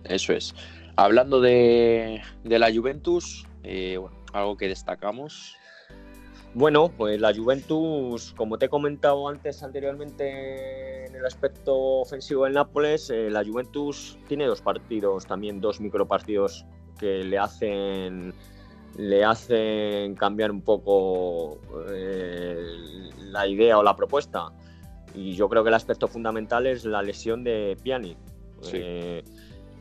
Eso 0.03 0.33
es. 0.33 0.53
Hablando 0.97 1.41
de, 1.41 2.21
la 2.43 2.73
Juventus, 2.73 3.47
eh, 3.63 3.99
algo 4.33 4.57
que 4.57 4.67
destacamos 4.67 5.57
bueno, 6.55 6.89
pues 6.89 7.19
la 7.19 7.35
Juventus, 7.35 8.33
como 8.37 8.57
te 8.57 8.67
he 8.67 8.69
comentado 8.69 9.27
antes 9.27 9.61
anteriormente 9.61 11.05
en 11.05 11.13
el 11.13 11.25
aspecto 11.25 11.75
ofensivo 11.75 12.45
del 12.45 12.53
Nápoles, 12.53 13.09
eh, 13.09 13.29
la 13.29 13.43
Juventus 13.43 14.17
tiene 14.29 14.45
dos 14.45 14.61
partidos, 14.61 15.25
también 15.25 15.59
dos 15.59 15.81
micropartidos 15.81 16.65
que 16.97 17.25
le 17.25 17.37
hacen 17.37 18.33
le 18.97 19.25
hacen 19.25 20.15
cambiar 20.15 20.49
un 20.49 20.61
poco 20.61 21.59
eh, 21.89 22.57
la 23.17 23.45
idea 23.45 23.77
o 23.77 23.83
la 23.83 23.97
propuesta. 23.97 24.53
Y 25.13 25.33
yo 25.33 25.49
creo 25.49 25.63
que 25.63 25.69
el 25.69 25.75
aspecto 25.75 26.07
fundamental 26.07 26.67
es 26.67 26.85
la 26.85 27.01
lesión 27.01 27.43
de 27.43 27.77
Piani. 27.83 28.15
Eh, 28.71 29.23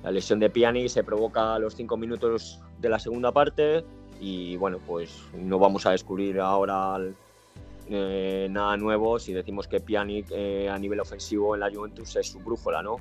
la 0.02 0.10
lesión 0.10 0.40
de 0.40 0.50
Piani 0.50 0.88
se 0.88 1.04
provoca 1.04 1.54
a 1.54 1.58
los 1.60 1.76
cinco 1.76 1.96
minutos 1.96 2.60
de 2.80 2.88
la 2.88 2.98
segunda 2.98 3.30
parte 3.30 3.84
y 4.20 4.56
bueno, 4.56 4.78
pues 4.86 5.22
no 5.34 5.58
vamos 5.58 5.86
a 5.86 5.90
descubrir 5.90 6.40
ahora 6.40 6.98
eh, 7.88 8.48
nada 8.50 8.76
nuevo 8.76 9.18
si 9.18 9.32
decimos 9.32 9.68
que 9.68 9.80
Pjanic 9.80 10.26
eh, 10.30 10.68
a 10.70 10.78
nivel 10.78 11.00
ofensivo 11.00 11.54
en 11.54 11.60
la 11.60 11.70
Juventus 11.70 12.16
es 12.16 12.28
su 12.28 12.38
brújula, 12.38 12.82
¿no? 12.82 12.96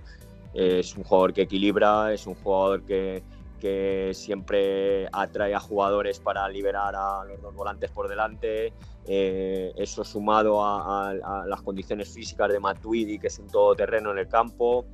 es 0.54 0.96
un 0.96 1.04
jugador 1.04 1.34
que 1.34 1.42
equilibra, 1.44 2.14
es 2.14 2.28
un 2.28 2.36
jugador 2.36 2.84
que, 2.84 3.24
que 3.64 4.12
siempre 4.14 5.08
atrae 5.14 5.56
a 5.56 5.60
jugadores 5.62 6.20
para 6.20 6.50
liberar 6.50 6.94
a 6.98 7.24
los 7.24 7.42
dos 7.42 7.56
volantes 7.56 7.90
por 7.92 8.10
delante. 8.10 8.74
Eh, 9.06 9.72
eso 9.78 10.04
sumado 10.04 10.62
a, 10.62 11.14
las 11.48 11.62
condiciones 11.62 12.10
físicas 12.10 12.52
de 12.52 12.60
Matuidi, 12.60 13.20
que 13.20 13.28
es 13.28 13.40
un 13.40 13.48
todoterreno 13.48 14.12
en 14.12 14.18
el 14.18 14.28
campo. 14.28 14.86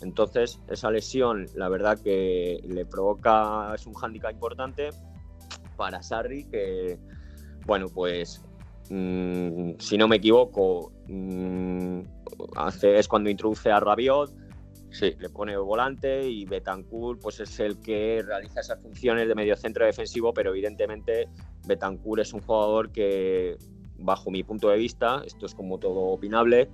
Entonces, 0.00 0.60
esa 0.68 0.90
lesión, 0.90 1.46
la 1.54 1.68
verdad 1.68 1.98
que 1.98 2.60
le 2.64 2.86
provoca, 2.86 3.74
es 3.74 3.86
un 3.86 3.94
hándicap 3.94 4.32
importante 4.32 4.90
para 5.76 6.02
Sarri, 6.02 6.44
que, 6.44 6.98
bueno, 7.66 7.86
pues 7.88 8.42
mm, 8.90 9.72
si 9.78 9.96
no 9.96 10.06
me 10.06 10.16
equivoco, 10.16 10.92
mm, 11.08 12.00
hace, 12.56 12.98
es 12.98 13.08
cuando 13.08 13.30
introduce 13.30 13.70
a 13.70 13.80
Rabiot, 13.80 14.30
sí. 14.90 15.14
le 15.18 15.28
pone 15.28 15.56
volante 15.56 16.28
y 16.28 16.44
Betancourt 16.44 17.20
pues 17.20 17.40
es 17.40 17.58
el 17.60 17.80
que 17.80 18.22
realiza 18.24 18.60
esas 18.60 18.80
funciones 18.80 19.26
de 19.28 19.34
medio 19.34 19.56
centro 19.56 19.84
defensivo, 19.86 20.32
pero 20.32 20.50
evidentemente 20.50 21.28
Betancourt 21.66 22.22
es 22.22 22.32
un 22.32 22.40
jugador 22.42 22.92
que, 22.92 23.56
bajo 23.98 24.30
mi 24.30 24.42
punto 24.44 24.68
de 24.68 24.78
vista, 24.78 25.22
esto 25.26 25.46
es 25.46 25.54
como 25.54 25.78
todo 25.78 26.00
opinable, 26.00 26.70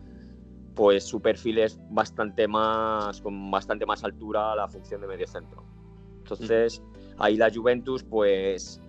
pues 0.74 1.04
su 1.04 1.20
perfil 1.20 1.58
es 1.58 1.78
bastante 1.90 2.48
más, 2.48 3.20
con 3.20 3.50
bastante 3.50 3.86
más 3.86 4.04
altura 4.04 4.52
a 4.52 4.56
la 4.56 4.68
función 4.68 5.00
de 5.00 5.06
medio 5.06 5.26
centro. 5.26 5.64
Entonces, 6.18 6.82
ahí 7.18 7.36
la 7.36 7.50
Juventus, 7.52 8.02
pues 8.02 8.80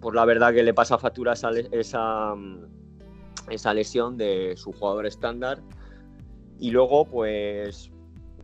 pues 0.00 0.14
la 0.14 0.24
verdad 0.26 0.52
que 0.52 0.62
le 0.62 0.74
pasa 0.74 0.98
factura 0.98 1.32
esa, 1.32 1.50
esa, 1.72 2.34
esa 3.48 3.74
lesión 3.74 4.16
de 4.16 4.54
su 4.56 4.72
jugador 4.72 5.06
estándar. 5.06 5.62
Y 6.58 6.70
luego, 6.70 7.06
pues 7.06 7.90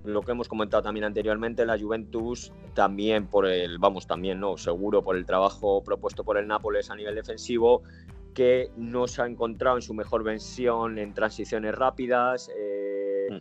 lo 0.05 0.23
que 0.23 0.33
hemos 0.33 0.49
comentado 0.49 0.83
también 0.83 1.05
anteriormente, 1.05 1.67
la 1.67 1.79
Juventus 1.79 2.53
también 2.75 3.27
por 3.27 3.47
el, 3.47 3.79
vamos, 3.79 4.07
también 4.07 4.41
no, 4.41 4.57
seguro 4.57 5.03
por 5.03 5.17
el 5.17 5.27
trabajo 5.27 5.83
propuesto 5.83 6.25
por 6.25 6.39
el 6.39 6.47
Nápoles 6.47 6.91
a 6.91 6.97
nivel 6.97 7.15
defensivo, 7.15 7.83
que 8.35 8.71
no 8.77 9.07
se 9.07 9.23
ha 9.23 9.27
encontrado 9.27 9.77
en 9.77 9.83
su 9.83 9.95
mejor 9.95 10.23
versión 10.23 10.99
en 10.99 11.15
transiciones 11.15 11.75
rápidas, 11.75 12.51
eh, 12.57 13.29
mm. 13.31 13.37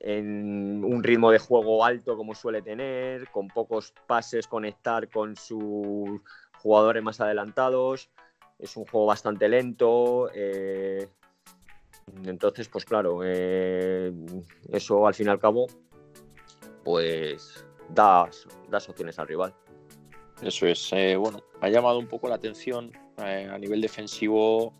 en 0.00 0.84
un 0.84 1.02
ritmo 1.02 1.30
de 1.30 1.38
juego 1.38 1.84
alto 1.84 2.16
como 2.16 2.34
suele 2.34 2.62
tener, 2.62 3.30
con 3.30 3.48
pocos 3.48 3.92
pases 4.06 4.46
conectar 4.46 5.08
con 5.08 5.36
su 5.36 6.20
jugadores 6.58 7.02
más 7.02 7.20
adelantados, 7.20 8.10
es 8.58 8.76
un 8.76 8.84
juego 8.84 9.06
bastante 9.06 9.48
lento. 9.48 10.30
Eh, 10.34 11.08
entonces, 12.24 12.68
pues 12.68 12.84
claro, 12.84 13.20
eh, 13.24 14.12
eso 14.72 15.06
al 15.06 15.14
fin 15.14 15.26
y 15.26 15.30
al 15.30 15.38
cabo, 15.38 15.66
pues 16.84 17.64
das, 17.88 18.46
das 18.68 18.88
opciones 18.88 19.18
al 19.18 19.28
rival. 19.28 19.54
Eso 20.42 20.66
es, 20.66 20.92
eh, 20.92 21.16
bueno, 21.16 21.42
ha 21.60 21.68
llamado 21.68 21.98
un 21.98 22.06
poco 22.06 22.28
la 22.28 22.36
atención 22.36 22.92
a 23.18 23.58
nivel 23.58 23.80
defensivo. 23.80 24.74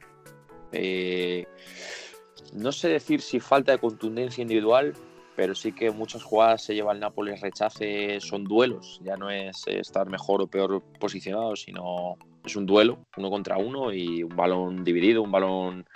no 2.52 2.72
sé 2.72 2.88
decir 2.88 3.20
si 3.20 3.40
falta 3.40 3.72
de 3.72 3.78
contundencia 3.78 4.42
individual, 4.42 4.94
pero 5.38 5.54
sí 5.54 5.70
que 5.70 5.92
muchas 5.92 6.24
jugadas 6.24 6.64
se 6.64 6.74
lleva 6.74 6.92
el 6.92 6.98
Nápoles 6.98 7.40
rechace, 7.40 8.18
son 8.20 8.42
duelos, 8.42 9.00
ya 9.04 9.16
no 9.16 9.30
es 9.30 9.68
estar 9.68 10.08
mejor 10.08 10.42
o 10.42 10.48
peor 10.48 10.82
posicionado, 10.98 11.54
sino 11.54 12.16
es 12.44 12.56
un 12.56 12.66
duelo, 12.66 13.06
uno 13.16 13.30
contra 13.30 13.56
uno 13.56 13.92
y 13.92 14.24
un 14.24 14.34
balón 14.34 14.82
dividido, 14.82 15.22
un 15.22 15.30
balón 15.30 15.86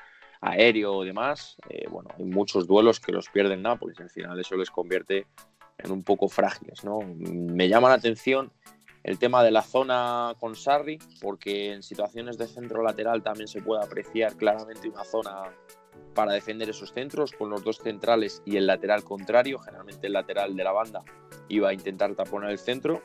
aéreo 0.40 0.94
o 0.94 1.02
demás. 1.02 1.56
Eh, 1.68 1.86
bueno, 1.90 2.10
hay 2.16 2.24
muchos 2.24 2.68
duelos 2.68 3.00
que 3.00 3.10
los 3.10 3.28
pierde 3.30 3.54
el 3.54 3.62
Nápoles, 3.62 3.98
al 3.98 4.10
final 4.10 4.38
eso 4.38 4.56
les 4.56 4.70
convierte 4.70 5.26
en 5.76 5.90
un 5.90 6.04
poco 6.04 6.28
frágiles, 6.28 6.84
¿no? 6.84 7.00
Me 7.00 7.68
llama 7.68 7.88
la 7.88 7.96
atención 7.96 8.52
el 9.04 9.18
tema 9.18 9.42
de 9.42 9.50
la 9.50 9.62
zona 9.62 10.34
con 10.38 10.54
Sarri, 10.54 10.98
porque 11.20 11.72
en 11.72 11.82
situaciones 11.82 12.38
de 12.38 12.46
centro 12.46 12.82
lateral 12.82 13.22
también 13.22 13.48
se 13.48 13.60
puede 13.60 13.84
apreciar 13.84 14.36
claramente 14.36 14.88
una 14.88 15.04
zona 15.04 15.52
para 16.14 16.32
defender 16.32 16.68
esos 16.70 16.92
centros 16.92 17.32
con 17.32 17.50
los 17.50 17.64
dos 17.64 17.78
centrales 17.78 18.42
y 18.44 18.56
el 18.56 18.66
lateral 18.66 19.02
contrario, 19.02 19.58
generalmente 19.58 20.06
el 20.06 20.12
lateral 20.12 20.54
de 20.54 20.64
la 20.64 20.72
banda 20.72 21.02
iba 21.48 21.70
a 21.70 21.72
intentar 21.72 22.14
taponar 22.14 22.50
el 22.50 22.58
centro. 22.58 23.02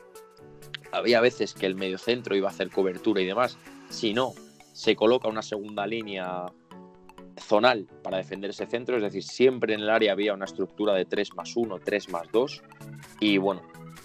Había 0.92 1.20
veces 1.20 1.54
que 1.54 1.66
el 1.66 1.74
medio 1.74 1.98
centro 1.98 2.36
iba 2.36 2.48
a 2.48 2.52
hacer 2.52 2.70
cobertura 2.70 3.20
y 3.20 3.26
demás. 3.26 3.58
Si 3.90 4.14
no, 4.14 4.32
se 4.72 4.94
coloca 4.94 5.28
una 5.28 5.42
segunda 5.42 5.86
línea 5.86 6.46
zonal 7.40 7.86
para 8.02 8.18
defender 8.18 8.50
ese 8.50 8.66
centro, 8.66 8.96
es 8.96 9.02
decir, 9.02 9.22
siempre 9.22 9.74
en 9.74 9.80
el 9.80 9.90
área 9.90 10.12
había 10.12 10.34
una 10.34 10.44
estructura 10.44 10.94
de 10.94 11.04
3 11.04 11.34
más 11.34 11.56
1, 11.56 11.78
3 11.84 12.08
más 12.10 12.30
2. 12.32 12.62
Y 13.20 13.38
bueno, 13.38 13.62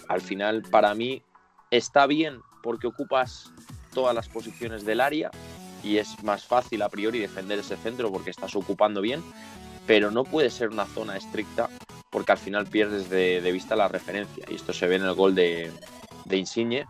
al 0.08 0.20
final 0.20 0.62
para 0.62 0.94
mí 0.94 1.22
está 1.76 2.06
bien 2.06 2.40
porque 2.62 2.86
ocupas 2.86 3.52
todas 3.92 4.14
las 4.14 4.28
posiciones 4.28 4.84
del 4.84 5.00
área, 5.00 5.30
y 5.84 5.98
es 5.98 6.22
más 6.24 6.44
fácil 6.44 6.82
a 6.82 6.88
priori 6.88 7.18
defender 7.18 7.58
ese 7.58 7.76
centro 7.76 8.10
porque 8.10 8.30
estás 8.30 8.56
ocupando 8.56 9.00
bien, 9.00 9.22
pero 9.86 10.10
no 10.10 10.24
puede 10.24 10.50
ser 10.50 10.70
una 10.70 10.86
zona 10.86 11.16
estricta 11.16 11.68
porque 12.10 12.32
al 12.32 12.38
final 12.38 12.66
pierdes 12.66 13.10
de, 13.10 13.52
vista 13.52 13.76
la 13.76 13.88
referencia. 13.88 14.46
Y 14.48 14.54
esto 14.54 14.72
se 14.72 14.86
ve 14.86 14.96
en 14.96 15.02
el 15.02 15.14
gol 15.14 15.34
de, 15.34 15.70
Insigne, 16.30 16.86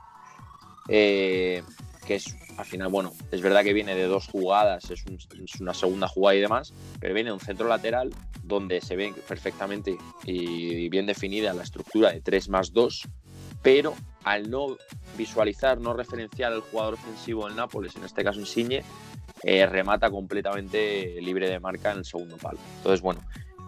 eh, 0.89 1.63
que 2.07 2.17
es 2.17 2.37
al 2.57 2.67
final, 2.67 2.89
bueno, 2.89 3.13
es 3.33 3.41
verdad 3.41 3.65
que 3.65 3.73
viene 3.73 3.97
de 3.97 4.05
dos 4.05 4.29
jugadas, 4.29 4.89
es, 4.91 5.05
es, 5.07 5.61
una 5.61 5.75
segunda 5.75 6.07
jugada 6.07 6.37
y 6.37 6.41
demás, 6.41 6.73
pero 7.01 7.15
viene 7.15 7.31
de 7.31 7.35
un 7.35 7.41
centro 7.41 7.67
lateral 7.67 8.15
donde 8.45 8.81
se 8.81 8.95
ve 8.95 9.13
perfectamente 9.27 9.97
y 10.25 10.89
bien 10.89 11.07
definida 11.07 11.53
la 11.53 11.65
estructura 11.65 12.13
de 12.13 12.21
3 12.21 12.49
más 12.51 12.73
2 12.73 13.09
pero 13.65 13.95
al 14.25 14.49
no 14.51 14.77
visualizar, 15.17 15.81
no 15.81 15.95
referenciar 15.95 16.53
al 16.53 16.61
jugador 16.61 16.95
ofensivo 16.95 17.47
del 17.47 17.57
Nápoles, 17.57 17.97
en 17.97 18.05
este 18.05 18.23
caso 18.23 18.39
Insigne, 18.39 18.85
eh, 19.43 19.67
remata 19.67 20.11
completamente 20.11 21.21
libre 21.21 21.49
de 21.49 21.59
marca 21.59 21.91
en 21.91 21.99
el 21.99 22.05
segundo 22.05 22.37
palo. 22.37 22.59
Entonces, 22.77 23.01
bueno, 23.01 23.21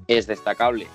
es 0.07 0.27
destacable 0.27 0.87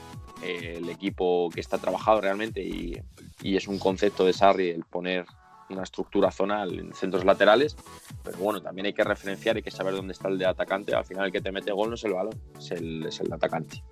eh, 0.43 0.75
el 0.77 0.89
equipo 0.89 1.49
que 1.53 1.59
está 1.59 1.77
trabajado 1.79 2.21
realmente 2.21 2.61
y, 2.61 3.01
es 3.43 3.67
un 3.67 3.79
concepto 3.79 4.23
de 4.23 4.33
Sarri 4.33 4.69
el 4.69 4.83
poner 4.85 5.25
una 5.69 5.81
estructura 5.81 6.31
zonal 6.31 6.77
en 6.77 6.93
centros 6.93 7.25
laterales, 7.25 7.75
pero 8.23 8.37
bueno, 8.37 8.61
también 8.61 8.85
hay 8.85 8.93
que 8.93 9.03
referenciar, 9.03 9.55
hay 9.55 9.63
que 9.63 9.71
saber 9.71 9.95
dónde 9.95 10.13
está 10.13 10.27
el 10.27 10.37
de 10.37 10.45
atacante. 10.45 10.93
Al 10.93 11.05
final 11.05 11.25
el 11.25 11.31
que 11.31 11.41
te 11.41 11.51
mete 11.51 11.71
gol 11.71 11.89
no 11.89 11.95
es 11.95 12.03
el 12.03 12.13
balón, 12.13 12.39
es 12.57 12.71
el, 12.71 13.05
es 13.05 13.19
atacante. 13.21 13.83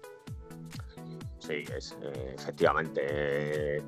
Sí, 1.40 1.64
es 1.76 1.98
eh, 2.04 2.36
efectivamente. 2.38 3.82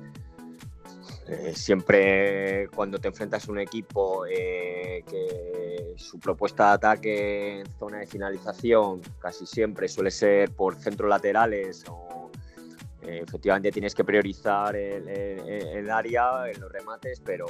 Eh, 1.26 1.52
siempre 1.54 2.68
cuando 2.74 2.98
te 2.98 3.08
enfrentas 3.08 3.48
a 3.48 3.52
un 3.52 3.58
equipo 3.58 4.26
eh, 4.26 5.04
que 5.08 5.94
su 5.96 6.18
propuesta 6.18 6.68
de 6.68 6.74
ataque 6.74 7.60
en 7.60 7.66
zona 7.78 7.98
de 7.98 8.06
finalización 8.06 9.00
casi 9.18 9.46
siempre 9.46 9.88
suele 9.88 10.10
ser 10.10 10.50
por 10.52 10.76
centros 10.76 11.08
laterales 11.08 11.84
o 11.88 12.12
efectivamente 13.02 13.70
tienes 13.72 13.94
que 13.94 14.04
priorizar 14.04 14.76
el, 14.76 15.90
área 15.90 16.48
en 16.48 16.60
los 16.60 16.70
remates, 16.70 17.20
pero 17.24 17.46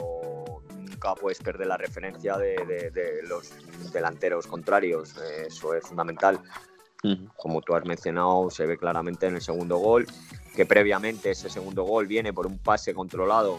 nunca 0.74 1.14
puedes 1.14 1.38
perder 1.38 1.66
la 1.66 1.76
referencia 1.76 2.36
de, 2.38 3.20
los 3.28 3.52
delanteros 3.92 4.46
contrarios. 4.46 5.14
Eso 5.46 5.74
es 5.74 5.84
fundamental. 5.84 6.40
Como 7.36 7.60
tú 7.62 7.74
has 7.74 7.84
mencionado, 7.84 8.48
se 8.50 8.64
ve 8.64 8.78
claramente 8.78 9.26
en 9.26 9.34
el 9.34 9.42
segundo 9.42 9.76
gol, 9.76 10.06
que 10.54 10.66
previamente 10.66 11.30
ese 11.30 11.48
segundo 11.48 11.84
gol 11.84 12.06
viene 12.06 12.32
por 12.32 12.46
un 12.46 12.58
pase 12.58 12.94
controlado, 12.94 13.58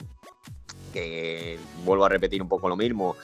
que 0.92 1.58
vuelvo 1.84 2.06
a 2.06 2.10
repetir 2.10 2.42
un 2.42 2.48
poco 2.48 2.70
lo 2.70 2.76
mismo, 2.76 3.16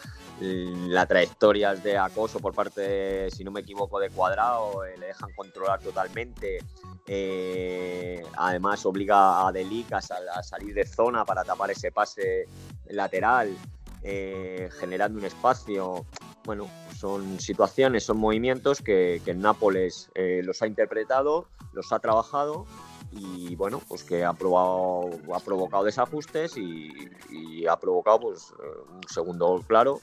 la 0.42 1.06
trayectoria 1.06 1.76
de 1.76 1.98
acoso 1.98 2.40
por 2.40 2.54
parte, 2.54 3.30
si 3.30 3.44
no 3.44 3.52
me 3.52 3.60
equivoco, 3.60 4.00
de 4.00 4.10
Cuadrado, 4.10 4.86
eh, 4.86 4.98
le 4.98 5.08
dejan 5.08 5.32
controlar 5.36 5.82
totalmente. 5.82 6.60
Eh, 7.06 8.24
además, 8.38 8.86
obliga 8.86 9.48
a 9.48 9.52
Delic 9.52 9.92
a, 9.92 10.02
salir 10.02 10.74
de 10.74 10.86
zona 10.86 11.26
para 11.26 11.44
tapar 11.44 11.72
ese 11.72 11.92
pase 11.92 12.48
lateral, 12.88 13.56
eh, 14.02 14.70
generando 14.80 15.20
un 15.20 15.26
espacio. 15.26 16.06
Bueno, 16.46 16.70
son 16.98 17.40
situaciones, 17.40 18.06
son 18.06 18.18
movimientos 18.18 18.82
que, 18.82 19.22
que 19.26 19.34
Nápoles 19.34 20.10
los 20.16 20.62
ha 20.62 20.68
interpretado, 20.68 21.48
los 21.74 21.92
ha 21.92 22.00
trabajado 22.00 22.66
y 23.12 23.56
bueno, 23.56 23.82
pues 23.88 24.04
que 24.04 24.24
ha, 24.24 24.34
probado, 24.34 25.10
ha 25.34 25.40
provocado 25.40 25.84
desajustes 25.84 26.58
y, 26.58 27.66
ha 27.68 27.78
provocado 27.80 28.20
pues, 28.22 28.54
un 28.94 29.08
segundo 29.08 29.48
gol 29.48 29.66
claro 29.66 30.00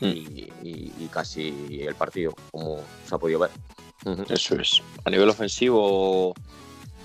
hmm. 0.00 0.06
y, 0.62 1.08
casi 1.12 1.80
el 1.80 1.94
partido, 1.94 2.34
como 2.50 2.80
se 3.06 3.14
ha 3.14 3.18
podido 3.18 3.40
ver. 3.40 3.50
Eso 4.28 4.54
es. 4.56 4.82
A 5.04 5.10
nivel 5.10 5.28
ofensivo, 5.28 6.34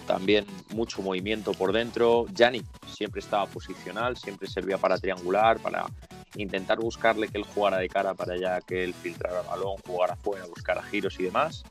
también 0.06 0.46
mucho 0.74 1.02
movimiento 1.02 1.54
por 1.54 1.74
dentro. 1.74 2.25
Yannick 2.34 2.66
siempre 2.88 3.20
estaba 3.20 3.46
posicional, 3.48 4.18
siempre 4.18 4.48
servía 4.48 4.78
para 4.78 4.98
triangular, 4.98 5.60
para 5.60 5.86
intentar 6.36 6.80
buscarle 6.80 7.28
que 7.28 7.38
él 7.38 7.46
jugara 7.54 7.78
de 7.78 7.90
cara 7.90 8.13
para 8.13 8.34
allá, 8.34 8.62
que 8.62 8.84
él 8.84 8.94
filtrara 8.94 9.42
el 9.42 9.48
balón, 9.48 9.75
jugara 9.86 10.13
afuera, 10.13 10.46
buscara 10.46 10.84
giros 10.84 11.20
y 11.20 11.24
demás. 11.24 11.63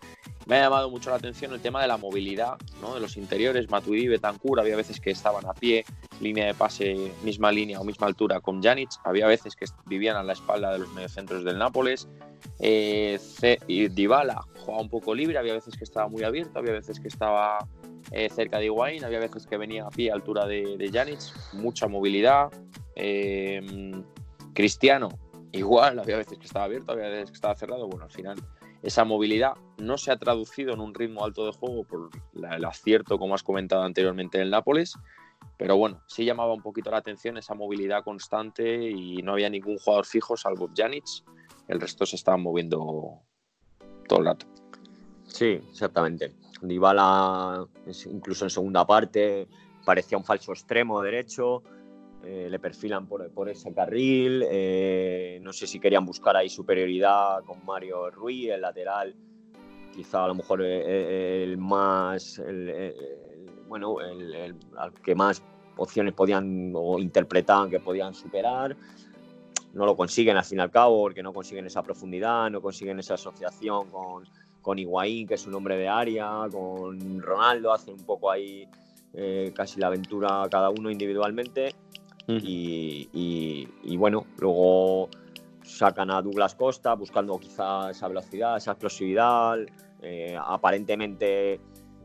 Me 0.47 0.57
ha 0.57 0.63
llamado 0.63 0.91
mucho 0.91 1.11
la 1.11 1.17
atención 1.17 1.53
el 1.53 1.61
tema 1.61 1.81
de 1.81 1.89
la 1.89 1.97
movilidad 1.97 2.57
¿no? 2.81 2.95
de 2.95 3.01
los 3.01 3.17
interiores. 3.17 3.71
Matuidi, 3.71 4.09
Betancur, 4.09 4.59
había 4.59 4.77
veces 4.77 5.01
que 5.01 5.11
estaban 5.11 5.47
a 5.47 5.55
pie, 5.55 5.85
línea 6.21 6.47
de 6.47 6.55
pase, 6.55 7.13
misma 7.23 7.53
línea 7.53 7.81
o 7.81 7.85
misma 7.85 8.09
altura 8.09 8.41
con 8.41 8.63
Janic. 8.63 8.91
Había 9.05 9.27
veces 9.27 9.55
que 9.55 9.67
vivían 9.87 10.17
a 10.17 10.23
la 10.23 10.33
espalda 10.33 10.73
de 10.73 10.81
los 10.81 10.93
mediocentros 10.93 11.45
del 11.45 11.59
Nápoles. 11.59 12.09
Eh, 12.59 13.19
Dybala 13.69 14.45
jugaba 14.59 14.83
un 14.83 14.89
poco 14.89 15.15
libre, 15.15 15.39
había 15.39 15.55
veces 15.55 15.77
que 15.77 15.85
estaba 15.85 16.09
muy 16.09 16.25
abierto, 16.25 16.59
había 16.59 16.73
veces 16.73 16.99
que 16.99 17.09
estaba 17.09 17.59
eh, 18.11 18.29
cerca 18.29 18.59
de 18.59 18.67
Higuaín, 18.67 19.05
había 19.05 19.21
veces 19.21 19.47
que 19.47 19.57
venía 19.57 19.87
a 19.87 19.91
pie 19.91 20.11
a 20.11 20.15
altura 20.15 20.47
de, 20.47 20.77
de 20.77 20.91
Janic. 20.91 21.21
Mucha 21.53 21.87
movilidad. 21.87 22.51
Eh, 22.97 24.03
Cristiano, 24.55 25.09
igual, 25.53 25.99
había 25.99 26.17
veces 26.17 26.39
que 26.39 26.47
estaba 26.47 26.65
abierto, 26.65 26.93
había 26.93 27.09
veces 27.09 27.31
que 27.31 27.37
estaba 27.37 27.55
cerrado. 27.55 27.87
Bueno, 27.87 28.05
al 28.05 28.11
final 28.11 28.37
esa 28.83 29.05
movilidad 29.05 29.53
no 29.79 29.97
se 29.97 30.11
ha 30.11 30.17
traducido 30.17 30.75
en 30.75 30.81
un 30.81 30.95
ritmo 30.95 31.25
alto 31.25 31.47
de 31.47 31.53
juego 31.53 31.85
por 31.85 32.11
el 32.35 32.65
acierto, 32.65 33.19
como 33.19 33.35
has 33.35 33.43
comentado 33.43 33.83
anteriormente, 33.83 34.39
en 34.39 34.45
el 34.45 34.51
Nápoles. 34.51 34.95
Pero 35.57 35.77
bueno, 35.77 36.01
sí 36.07 36.25
llamaba 36.25 36.53
un 36.55 36.63
poquito 36.63 36.91
la 36.91 36.99
atención 36.99 37.37
esa 37.37 37.55
movilidad 37.55 38.03
constante 38.03 38.91
y 38.91 39.23
no 39.23 39.33
había 39.33 39.51
ningún 39.51 39.79
jugador 39.79 40.07
fijo 40.07 40.37
salvo 40.37 40.69
Janic. 40.75 41.05
El 41.69 41.81
resto 41.81 42.05
se 42.07 42.17
estaban 42.17 42.43
moviendo 42.43 43.21
todo 44.09 44.19
el 44.19 44.25
rato. 44.27 44.47
Sí, 45.27 45.61
exactamente. 45.71 46.35
Dybala, 46.61 47.67
incluso 48.07 48.45
en 48.45 48.51
segunda 48.51 48.87
parte, 48.87 49.49
parecía 49.85 50.19
un 50.19 50.25
falso 50.25 50.53
extremo 50.53 51.01
derecho. 51.01 51.63
Eh, 52.25 52.47
le 52.49 52.59
perfilan 52.61 53.07
por, 53.07 53.49
ese 53.49 53.73
carril. 53.73 54.45
Eh, 54.49 55.41
no 55.43 55.53
sé 55.53 55.67
si 55.67 55.81
querían 55.81 56.07
buscar 56.07 56.37
ahí 56.37 56.49
superioridad 56.49 57.43
con 57.45 57.65
Mario 57.65 58.11
Ruiz, 58.11 58.51
el 58.51 58.61
lateral, 58.61 59.15
quizá 59.93 60.25
a 60.25 60.29
lo 60.29 60.37
mejor 60.37 60.63
eh, 60.63 61.43
el, 61.43 61.59
más, 61.59 62.41
bueno, 63.67 64.01
el, 64.01 64.55
al 64.77 64.95
que 64.95 65.15
más 65.17 65.43
opciones 65.77 66.15
podían 66.15 66.73
o 66.77 66.99
interpretaban 67.01 67.69
que 67.71 67.81
podían 67.81 68.15
superar. 68.15 68.77
No 69.75 69.87
lo 69.87 69.97
consiguen 69.97 70.37
al 70.37 70.45
fin 70.45 70.59
y 70.59 70.63
al 70.63 70.71
cabo 70.71 71.01
porque 71.01 71.23
no 71.23 71.33
consiguen 71.33 71.67
esa 71.67 71.83
profundidad, 71.83 72.51
no 72.51 72.61
consiguen 72.61 73.01
esa 73.01 73.15
asociación 73.15 73.91
con, 73.91 74.29
con 74.61 74.79
Higuaín, 74.79 75.27
que 75.27 75.35
es 75.35 75.47
un 75.47 75.55
hombre 75.55 75.77
de 75.77 75.89
área, 75.89 76.47
con 76.53 77.21
Ronaldo, 77.21 77.73
hacen 77.73 77.95
un 77.95 78.05
poco 78.05 78.31
ahí 78.31 78.69
casi 79.55 79.79
la 79.79 79.89
aventura 79.89 80.47
cada 80.51 80.71
uno 80.71 80.91
individualmente 80.91 81.75
y, 82.27 83.97
bueno, 83.97 84.27
luego 84.39 85.09
sacan 85.63 86.11
a 86.11 86.21
Douglas 86.23 86.55
Costa 86.55 86.95
buscando 86.95 87.39
quizá 87.39 87.91
esa 87.91 88.09
velocidad, 88.09 88.57
esa 88.57 88.73
explosividad. 88.73 89.59
Eh, 90.01 90.37
aparentemente 90.39 91.61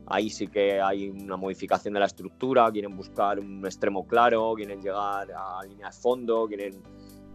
ahí 0.06 0.30
sí 0.30 0.46
que 0.46 0.80
hay 0.80 1.08
una 1.08 1.36
modificación 1.36 1.94
de 1.94 2.00
la 2.00 2.06
estructura, 2.06 2.70
quieren 2.70 2.96
buscar 2.96 3.38
un 3.40 3.64
extremo 3.66 4.06
claro, 4.06 4.54
quieren 4.54 4.80
llegar 4.80 5.28
a 5.32 5.64
línea 5.66 5.86
de 5.88 5.92
fondo, 5.92 6.46
quieren... 6.46 6.82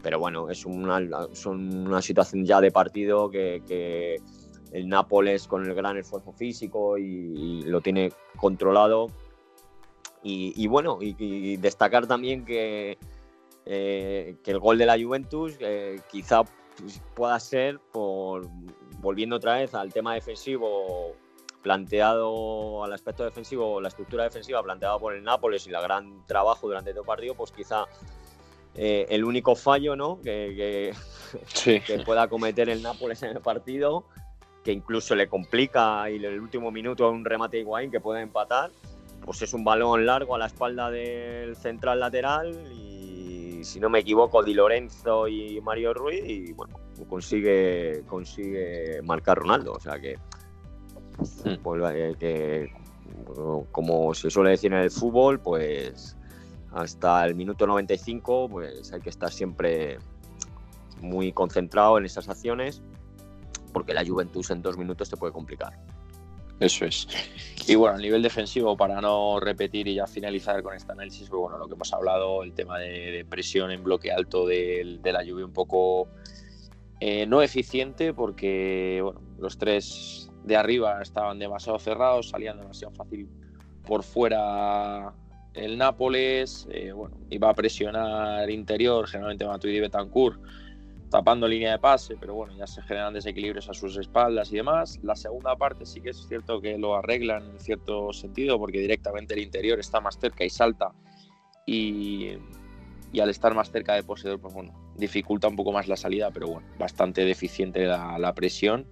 Pero 0.02 0.20
bueno, 0.20 0.50
es 0.50 0.66
una, 0.66 1.00
son 1.32 1.88
una 1.88 2.02
situación 2.02 2.44
ya 2.44 2.60
de 2.60 2.72
partido 2.72 3.30
que, 3.30 4.18
el 4.74 4.90
Nápoles 4.90 5.48
con 5.48 5.64
el 5.66 5.76
gran 5.76 5.98
esfuerzo 5.98 6.34
físico 6.34 6.98
y 6.98 7.62
lo 7.62 7.80
tiene 7.80 8.12
controlado 8.38 9.08
y, 10.24 10.68
bueno, 10.68 11.00
y, 11.02 11.58
destacar 11.58 12.08
también 12.08 12.46
que, 12.46 12.98
eh, 13.66 14.36
que 14.44 14.52
el 14.52 14.60
gol 14.60 14.78
de 14.78 14.86
la 14.86 14.98
Juventus 14.98 15.56
eh, 15.60 16.00
quizá 16.10 16.44
pueda 17.14 17.40
ser 17.40 17.80
por 17.92 18.48
volviendo 19.00 19.36
otra 19.36 19.58
vez 19.58 19.74
al 19.76 19.92
tema 19.92 20.14
defensivo 20.14 21.14
planteado 21.62 22.84
al 22.84 22.94
aspecto 22.94 23.24
defensivo, 23.24 23.80
la 23.82 23.88
estructura 23.88 24.24
defensiva 24.24 24.62
planteada 24.64 24.98
por 25.00 25.14
el 25.14 25.24
Nápoles 25.24 25.66
y 25.66 25.70
el 25.70 25.82
gran 25.82 26.26
trabajo 26.26 26.68
durante 26.68 26.92
todo 26.92 27.02
el 27.02 27.08
partido, 27.08 27.36
pues 27.36 27.52
quizá 27.52 27.86
eh, 28.76 29.06
el 29.10 29.24
único 29.24 29.56
fallo 29.56 29.96
¿no? 29.96 30.20
que, 30.22 30.94
que, 31.64 32.00
pueda 32.06 32.28
cometer 32.28 32.70
el 32.70 32.82
Nápoles 32.82 33.24
en 33.24 33.32
el 33.32 33.42
partido, 33.42 34.06
que 34.64 34.72
incluso 34.72 35.16
le 35.16 35.28
complica 35.28 36.10
y 36.10 36.18
en 36.18 36.26
el 36.26 36.40
último 36.40 36.70
minuto 36.70 37.10
un 37.10 37.24
remate 37.24 37.58
de 37.58 37.62
Higuaín 37.62 37.92
que 37.92 38.02
puede 38.02 38.22
empatar, 38.22 38.72
pues 39.26 39.42
es 39.42 39.54
un 39.54 39.64
balón 39.64 40.06
largo 40.06 40.36
a 40.36 40.38
la 40.38 40.48
espalda 40.48 40.90
del 40.90 41.56
central 41.56 42.00
lateral 42.00 42.72
y 42.74 43.64
si 43.64 43.80
no 43.80 43.90
me 43.90 44.00
equivoco 44.00 44.44
Di 44.44 44.54
Lorenzo 44.54 45.28
y 45.28 45.60
Mario 45.62 45.94
Ruiz 45.94 46.24
y 46.26 46.54
bueno 46.54 46.80
consigue 47.10 48.04
consigue 48.08 49.02
marcar 49.04 49.38
Ronaldo 49.38 49.74
o 49.74 49.80
sea 49.80 50.00
que, 50.00 50.18
hmm. 51.46 51.62
pues, 51.64 51.96
eh, 51.96 52.16
que 52.20 52.72
como 53.72 54.14
se 54.14 54.30
suele 54.30 54.52
decir 54.52 54.74
en 54.74 54.80
el 54.80 54.92
fútbol 54.92 55.40
pues 55.40 56.18
hasta 56.72 57.26
el 57.26 57.36
minuto 57.36 57.66
95 57.66 58.50
pues 58.50 58.92
hay 58.92 59.02
que 59.02 59.10
estar 59.10 59.32
siempre 59.32 60.00
muy 61.02 61.32
concentrado 61.32 61.98
en 61.98 62.06
esas 62.06 62.28
acciones 62.30 62.82
porque 63.72 63.94
la 63.94 64.06
Juventus 64.06 64.52
en 64.52 64.62
dos 64.62 64.78
minutos 64.78 65.10
te 65.10 65.18
puede 65.18 65.34
complicar. 65.34 65.74
Eso 66.60 66.86
es. 66.86 67.08
Y 67.68 67.76
bueno, 67.76 67.96
a 67.96 68.00
nivel 68.00 68.22
defensivo, 68.22 68.76
para 68.76 69.00
no 69.00 69.40
repetir 69.40 69.88
y 69.88 69.96
ya 69.96 70.08
finalizar 70.08 70.62
con 70.64 70.76
este 70.76 70.92
análisis, 70.92 71.30
pues 71.30 71.40
bueno, 71.40 71.58
lo 71.58 71.68
que 71.68 71.76
hemos 71.76 71.94
hablado, 71.94 72.44
el 72.44 72.54
tema 72.54 72.80
de, 72.80 73.26
presión 73.30 73.72
en 73.72 73.84
bloque 73.84 74.12
alto 74.12 74.46
de, 74.46 75.00
la 75.04 75.24
lluvia 75.24 75.46
un 75.46 75.54
poco 75.54 76.10
eh, 77.00 77.26
no 77.26 77.42
eficiente, 77.42 78.14
porque 78.14 79.00
bueno, 79.02 79.22
los 79.40 79.58
tres 79.58 80.30
de 80.44 80.58
arriba 80.58 81.02
estaban 81.02 81.40
demasiado 81.40 81.80
cerrados, 81.80 82.30
salían 82.30 82.60
demasiado 82.60 82.94
fácil 82.94 83.30
por 83.86 84.04
fuera 84.04 85.14
el 85.54 85.78
Nápoles, 85.78 86.68
eh, 86.72 86.92
bueno, 86.92 87.16
iba 87.30 87.50
a 87.50 87.54
presionar 87.54 88.50
interior, 88.50 89.08
generalmente 89.08 89.46
Matuidi 89.46 89.78
y 89.78 89.82
Betancourt 89.82 90.42
tapando 91.14 91.48
línea 91.48 91.74
de 91.74 91.78
pase, 91.78 92.18
pero 92.20 92.34
bueno, 92.34 92.58
ya 92.58 92.66
se 92.66 92.82
generan 92.82 93.14
desequilibrios 93.14 93.70
a 93.70 93.76
sus 93.76 93.98
espaldas 93.98 94.52
y 94.52 94.56
demás. 94.56 95.00
La 95.04 95.16
segunda 95.16 95.56
parte 95.56 95.86
sí 95.86 96.02
que 96.02 96.10
es 96.10 96.28
cierto 96.28 96.60
que 96.60 96.76
lo 96.80 96.96
arreglan 96.96 97.52
en 97.52 97.60
cierto 97.60 98.12
sentido, 98.14 98.58
porque 98.58 98.80
directamente 98.80 99.36
el 99.36 99.42
interior 99.42 99.80
está 99.80 100.02
más 100.02 100.18
cerca 100.18 100.44
y 100.44 100.50
salta 100.50 100.92
y, 101.68 102.32
y 103.12 103.20
al 103.20 103.30
estar 103.30 103.54
más 103.54 103.70
cerca 103.70 103.94
de 103.94 104.02
poseedor, 104.02 104.40
pues 104.40 104.56
bueno, 104.56 104.74
dificulta 104.96 105.48
un 105.48 105.56
poco 105.56 105.72
más 105.72 105.88
la 105.88 105.98
salida, 105.98 106.32
pero 106.32 106.48
bueno, 106.48 106.68
bastante 106.80 107.24
deficiente 107.24 107.86
la, 107.86 108.34
presión. 108.34 108.88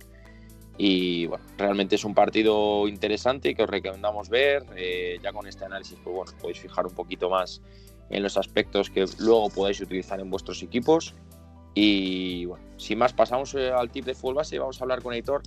Y 0.77 1.25
bueno, 1.25 1.43
realmente 1.57 1.95
es 1.95 2.05
un 2.05 2.13
partido 2.13 2.87
interesante 2.87 3.55
que 3.55 3.63
os 3.63 3.69
recomendamos 3.69 4.29
ver. 4.29 4.63
Eh, 4.75 5.17
ya 5.23 5.33
con 5.33 5.47
este 5.47 5.65
análisis, 5.65 5.97
pues 6.03 6.15
bueno, 6.15 6.31
podéis 6.39 6.59
fijar 6.59 6.85
un 6.85 6.93
poquito 6.93 7.31
más 7.31 7.63
en 8.11 8.21
los 8.21 8.37
aspectos 8.37 8.91
que 8.91 9.05
luego 9.17 9.49
podáis 9.49 9.81
utilizar 9.81 10.19
en 10.19 10.29
vuestros 10.29 10.61
equipos. 10.61 11.15
Y 11.73 12.45
bueno, 12.45 12.63
sin 12.77 12.97
más, 12.97 13.13
pasamos 13.13 13.53
eh, 13.55 13.71
al 13.71 13.89
tip 13.89 14.05
de 14.05 14.13
fútbol 14.13 14.35
base. 14.35 14.59
Vamos 14.59 14.79
a 14.79 14.83
hablar 14.83 15.01
con 15.01 15.13
Editor 15.13 15.41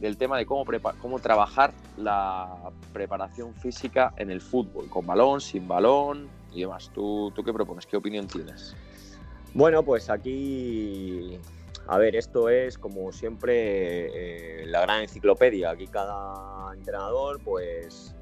del 0.00 0.16
tema 0.16 0.38
de 0.38 0.46
cómo, 0.46 0.64
cómo 1.00 1.18
trabajar 1.18 1.72
la 1.98 2.70
preparación 2.92 3.54
física 3.54 4.14
en 4.16 4.30
el 4.30 4.40
fútbol, 4.40 4.88
con 4.88 5.06
balón, 5.06 5.40
sin 5.40 5.68
balón 5.68 6.28
y 6.52 6.60
demás. 6.60 6.90
¿Tú, 6.94 7.30
tú 7.34 7.44
qué 7.44 7.52
propones? 7.52 7.86
¿Qué 7.86 7.96
opinión 7.96 8.26
tienes? 8.26 8.74
Bueno, 9.52 9.82
pues 9.82 10.08
aquí, 10.08 11.38
a 11.88 11.98
ver, 11.98 12.14
esto 12.14 12.48
es 12.48 12.78
como 12.78 13.12
siempre 13.12 14.62
eh, 14.62 14.66
la 14.66 14.80
gran 14.80 15.02
enciclopedia. 15.02 15.70
Aquí 15.70 15.88
cada 15.88 16.72
entrenador, 16.72 17.40
pues, 17.42 18.14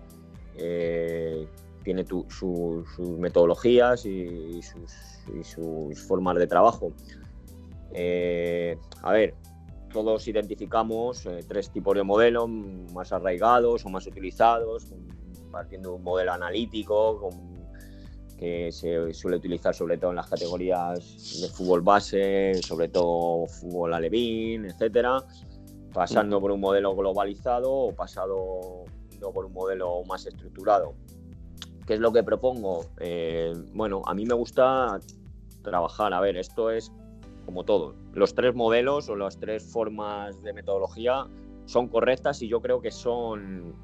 eh, 0.57 1.47
tiene 1.85 2.05
sus 2.29 2.99
metodologías 2.99 4.07
y, 4.07 4.61
sus, 4.63 6.01
formas 6.07 6.37
de 6.37 6.47
trabajo. 6.47 6.93
Eh, 7.93 8.77
a 9.03 9.13
ver, 9.13 9.35
todos 9.93 10.29
identificamos 10.29 11.25
eh, 11.27 11.41
tres 11.47 11.71
tipos 11.71 11.97
de 11.97 12.03
modelos 12.03 12.49
más 12.93 13.13
arraigados 13.13 13.85
o 13.85 13.89
más 13.89 14.07
utilizados, 14.07 14.87
partiendo 15.51 15.91
de 15.91 15.97
un 15.97 16.03
modelo 16.03 16.33
analítico 16.33 17.31
que 18.39 18.71
se 18.71 19.13
suele 19.15 19.39
utilizar 19.39 19.75
sobre 19.75 19.99
todo 19.99 20.11
en 20.11 20.17
las 20.17 20.29
categorías 20.29 21.41
de 21.41 21.49
fútbol 21.49 21.81
base, 21.81 22.55
sobre 22.63 22.89
todo 22.89 23.47
fútbol 23.49 23.95
alevín, 23.95 24.67
etcétera, 24.67 25.19
pasando 25.93 26.41
por 26.41 26.53
un 26.53 26.61
modelo 26.61 26.95
globalizado 26.95 27.73
o 27.73 27.95
pasado 27.95 28.85
por 29.35 29.47
un 29.47 29.53
modelo 29.53 30.05
más 30.05 30.25
estructurado. 30.27 30.95
¿Qué 31.87 31.95
es 31.95 32.01
lo 32.01 32.13
que 32.13 32.23
propongo? 32.23 32.85
Eh, 33.01 33.53
bueno, 33.73 34.03
a 34.05 34.15
mí 34.15 34.25
me 34.25 34.35
gusta 34.35 35.01
trabajar, 35.63 36.13
a 36.15 36.21
ver, 36.21 36.37
esto 36.37 36.71
es 36.71 36.93
como 37.49 37.65
todo. 37.65 37.95
Los 38.13 38.35
tres 38.35 38.55
modelos 38.55 39.09
o 39.09 39.17
las 39.17 39.41
tres 39.41 39.73
formas 39.73 40.43
de 40.43 40.53
metodología 40.53 41.25
son 41.65 41.89
correctas 41.89 42.43
y 42.43 42.49
yo 42.49 42.61
creo 42.61 42.83
que 42.83 42.91
son 42.91 43.75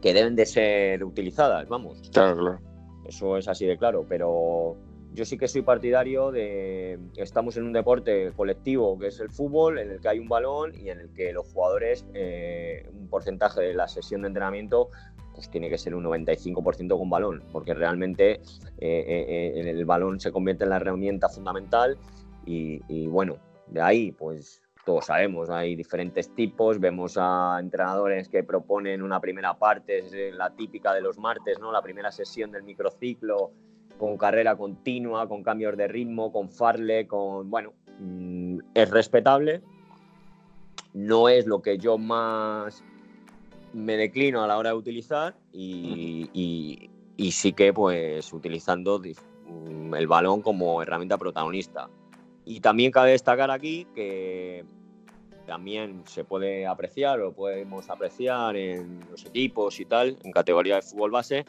que 0.00 0.14
deben 0.14 0.34
de 0.34 0.46
ser 0.46 1.04
utilizadas, 1.04 1.68
vamos. 1.68 2.08
Claro, 2.10 2.38
claro. 2.38 2.58
Eso 3.04 3.36
es 3.36 3.48
así 3.48 3.66
de 3.66 3.76
claro, 3.76 4.06
pero 4.08 4.78
yo 5.12 5.26
sí 5.26 5.36
que 5.36 5.46
soy 5.46 5.60
partidario 5.60 6.30
de 6.30 6.98
estamos 7.16 7.58
en 7.58 7.64
un 7.64 7.74
deporte 7.74 8.32
colectivo 8.34 8.98
que 8.98 9.08
es 9.08 9.20
el 9.20 9.28
fútbol, 9.28 9.78
en 9.78 9.90
el 9.90 10.00
que 10.00 10.08
hay 10.08 10.18
un 10.18 10.28
balón 10.30 10.72
y 10.74 10.88
en 10.88 11.00
el 11.00 11.12
que 11.12 11.34
los 11.34 11.46
jugadores, 11.52 12.06
eh, 12.14 12.88
un 12.94 13.08
porcentaje 13.08 13.60
de 13.60 13.74
la 13.74 13.88
sesión 13.88 14.22
de 14.22 14.28
entrenamiento 14.28 14.88
pues 15.34 15.50
tiene 15.50 15.68
que 15.68 15.78
ser 15.78 15.94
un 15.94 16.04
95% 16.04 16.98
con 16.98 17.10
balón, 17.10 17.42
porque 17.52 17.74
realmente 17.74 18.32
eh, 18.32 18.40
eh, 18.78 19.52
el 19.56 19.84
balón 19.84 20.20
se 20.20 20.32
convierte 20.32 20.64
en 20.64 20.70
la 20.70 20.76
herramienta 20.76 21.28
fundamental 21.28 21.96
y, 22.44 23.06
bueno, 23.06 23.36
de 23.68 23.80
ahí 23.80 24.12
pues 24.12 24.60
todos 24.84 25.06
sabemos, 25.06 25.48
hay 25.48 25.76
diferentes 25.76 26.34
tipos, 26.34 26.80
vemos 26.80 27.16
a 27.16 27.58
entrenadores 27.60 28.28
que 28.28 28.42
proponen 28.42 29.00
una 29.02 29.20
primera 29.20 29.54
parte, 29.54 29.98
es 29.98 30.12
eh, 30.12 30.32
la 30.32 30.50
típica 30.50 30.92
de 30.92 31.00
los 31.00 31.18
martes, 31.18 31.60
¿no? 31.60 31.70
La 31.70 31.82
primera 31.82 32.10
sesión 32.10 32.50
del 32.50 32.64
microciclo 32.64 33.52
con 33.96 34.18
carrera 34.18 34.56
continua, 34.56 35.28
con 35.28 35.44
cambios 35.44 35.76
de 35.76 35.86
ritmo, 35.86 36.32
con 36.32 36.48
farle, 36.48 37.06
con 37.06 37.48
bueno, 37.48 37.74
mm, 38.00 38.58
es 38.74 38.90
respetable. 38.90 39.62
No 40.94 41.28
es 41.28 41.46
lo 41.46 41.62
que 41.62 41.78
yo 41.78 41.96
más 41.96 42.82
me 43.72 43.96
declino 43.96 44.42
a 44.42 44.46
la 44.46 44.58
hora 44.58 44.70
de 44.70 44.76
utilizar 44.76 45.34
y, 45.52 46.90
y 47.16 47.32
sí 47.32 47.52
que 47.52 47.72
pues 47.72 48.32
utilizando 48.32 48.98
mm, 48.98 49.94
el 49.94 50.06
balón 50.06 50.42
como 50.42 50.82
herramienta 50.82 51.18
protagonista. 51.18 51.88
Y 52.44 52.60
también 52.60 52.90
cabe 52.90 53.12
destacar 53.12 53.50
aquí 53.50 53.86
que 53.94 54.64
también 55.46 56.02
se 56.06 56.24
puede 56.24 56.66
apreciar 56.66 57.20
o 57.20 57.32
podemos 57.32 57.88
apreciar 57.90 58.56
en 58.56 59.00
los 59.10 59.24
equipos 59.26 59.78
y 59.80 59.84
tal, 59.84 60.18
en 60.22 60.32
categoría 60.32 60.76
de 60.76 60.82
fútbol 60.82 61.10
base, 61.10 61.44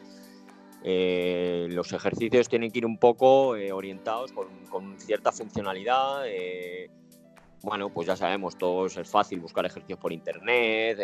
eh, 0.86 1.66
los 1.70 1.92
ejercicios 1.92 2.48
tienen 2.48 2.70
que 2.70 2.78
ir 2.78 2.86
un 2.86 2.98
poco 2.98 3.56
eh, 3.56 3.72
orientados 3.72 4.32
con, 4.32 4.98
cierta 4.98 5.32
funcionalidad. 5.32 6.24
Eh, 6.26 6.90
bueno, 7.62 7.88
pues 7.88 8.06
ya 8.06 8.16
sabemos, 8.16 8.58
todos 8.58 8.96
es 8.98 9.08
fácil 9.08 9.40
buscar 9.40 9.64
ejercicios 9.64 9.98
por 9.98 10.12
internet, 10.12 10.98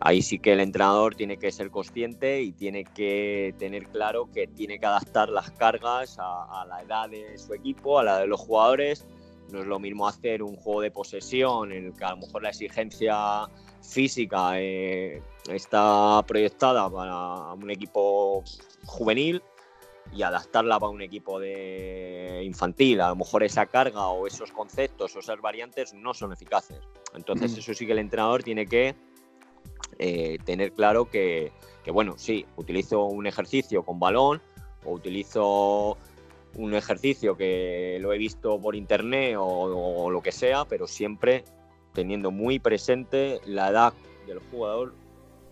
ahí 0.00 0.22
sí 0.22 0.38
que 0.38 0.52
el 0.52 0.60
entrenador 0.60 1.14
tiene 1.14 1.38
que 1.38 1.50
ser 1.52 1.70
consciente 1.70 2.42
y 2.42 2.52
tiene 2.52 2.84
que 2.84 3.54
tener 3.58 3.88
claro 3.88 4.30
que 4.32 4.46
tiene 4.46 4.78
que 4.78 4.86
adaptar 4.86 5.28
las 5.28 5.50
cargas 5.52 6.16
a, 6.18 6.64
la 6.68 6.82
edad 6.82 7.08
de 7.08 7.38
su 7.38 7.54
equipo, 7.54 7.98
a 7.98 8.04
la 8.04 8.18
de 8.18 8.26
los 8.26 8.40
jugadores. 8.40 9.06
No 9.52 9.60
es 9.60 9.66
lo 9.66 9.78
mismo 9.78 10.08
hacer 10.08 10.42
un 10.42 10.56
juego 10.56 10.80
de 10.80 10.90
posesión 10.90 11.72
en 11.72 11.86
el 11.86 11.92
que 11.94 12.04
a 12.04 12.10
lo 12.10 12.18
mejor 12.18 12.42
la 12.42 12.50
exigencia 12.50 13.48
física 13.80 14.60
eh, 14.60 15.22
está 15.48 16.22
proyectada 16.26 16.90
para 16.90 17.52
un 17.52 17.70
equipo 17.70 18.42
juvenil 18.84 19.40
y 20.12 20.22
adaptarla 20.22 20.78
para 20.80 20.90
un 20.90 21.02
equipo 21.02 21.38
de 21.38 22.42
infantil. 22.44 23.00
A 23.00 23.10
lo 23.10 23.16
mejor 23.16 23.44
esa 23.44 23.66
carga 23.66 24.08
o 24.08 24.26
esos 24.26 24.50
conceptos 24.50 25.14
o 25.14 25.20
esas 25.20 25.40
variantes 25.40 25.94
no 25.94 26.12
son 26.12 26.32
eficaces. 26.32 26.80
Entonces 27.14 27.56
eso 27.56 27.72
sí 27.72 27.86
que 27.86 27.92
el 27.92 27.98
entrenador 28.00 28.42
tiene 28.42 28.66
que 28.66 28.94
eh, 29.98 30.38
tener 30.44 30.72
claro 30.72 31.08
que, 31.10 31.52
bueno, 31.92 32.14
sí, 32.16 32.46
utilizo 32.56 33.04
un 33.04 33.26
ejercicio 33.26 33.84
con 33.84 33.98
balón 33.98 34.42
o 34.84 34.92
utilizo 34.92 35.96
un 36.54 36.74
ejercicio 36.74 37.36
que 37.36 37.98
lo 38.00 38.12
he 38.12 38.18
visto 38.18 38.60
por 38.60 38.74
internet 38.74 39.36
o, 39.38 40.10
lo 40.10 40.22
que 40.22 40.32
sea, 40.32 40.64
pero 40.64 40.86
siempre 40.86 41.44
teniendo 41.92 42.30
muy 42.30 42.58
presente 42.58 43.40
la 43.46 43.68
edad 43.68 43.94
del 44.26 44.40
jugador 44.50 44.94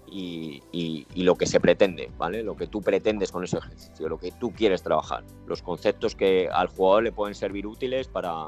y, 0.06 1.06
lo 1.16 1.36
que 1.36 1.46
se 1.46 1.58
pretende, 1.58 2.10
¿vale? 2.18 2.42
Lo 2.42 2.56
que 2.56 2.66
tú 2.66 2.82
pretendes 2.82 3.32
con 3.32 3.44
ese 3.44 3.58
ejercicio, 3.58 4.08
lo 4.08 4.18
que 4.18 4.30
tú 4.30 4.52
quieres 4.52 4.82
trabajar, 4.82 5.24
los 5.46 5.62
conceptos 5.62 6.14
que 6.14 6.48
al 6.52 6.68
jugador 6.68 7.04
le 7.04 7.12
pueden 7.12 7.34
servir 7.34 7.66
útiles 7.66 8.08
para 8.08 8.46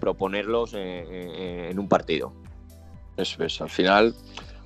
proponerlos 0.00 0.74
en, 0.74 1.78
un 1.78 1.88
partido. 1.88 2.32
Eso 3.16 3.44
es, 3.44 3.60
al 3.60 3.70
final 3.70 4.14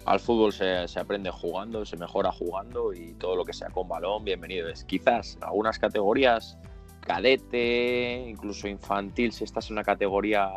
al 0.06 0.20
fútbol 0.20 0.52
se, 0.52 0.86
aprende 0.98 1.30
jugando, 1.30 1.84
se 1.84 1.96
mejora 1.96 2.32
jugando 2.32 2.92
y 2.92 3.14
todo 3.14 3.36
lo 3.36 3.44
que 3.44 3.52
sea 3.52 3.68
con 3.70 3.88
balón, 3.88 4.24
bienvenido 4.24 4.68
es. 4.68 4.84
Quizás 4.84 5.38
algunas 5.40 5.78
categorías, 5.78 6.58
cadete, 7.00 8.26
incluso 8.28 8.66
infantil, 8.66 9.32
si 9.32 9.44
estás 9.44 9.68
en 9.68 9.74
una 9.74 9.84
categoría 9.84 10.48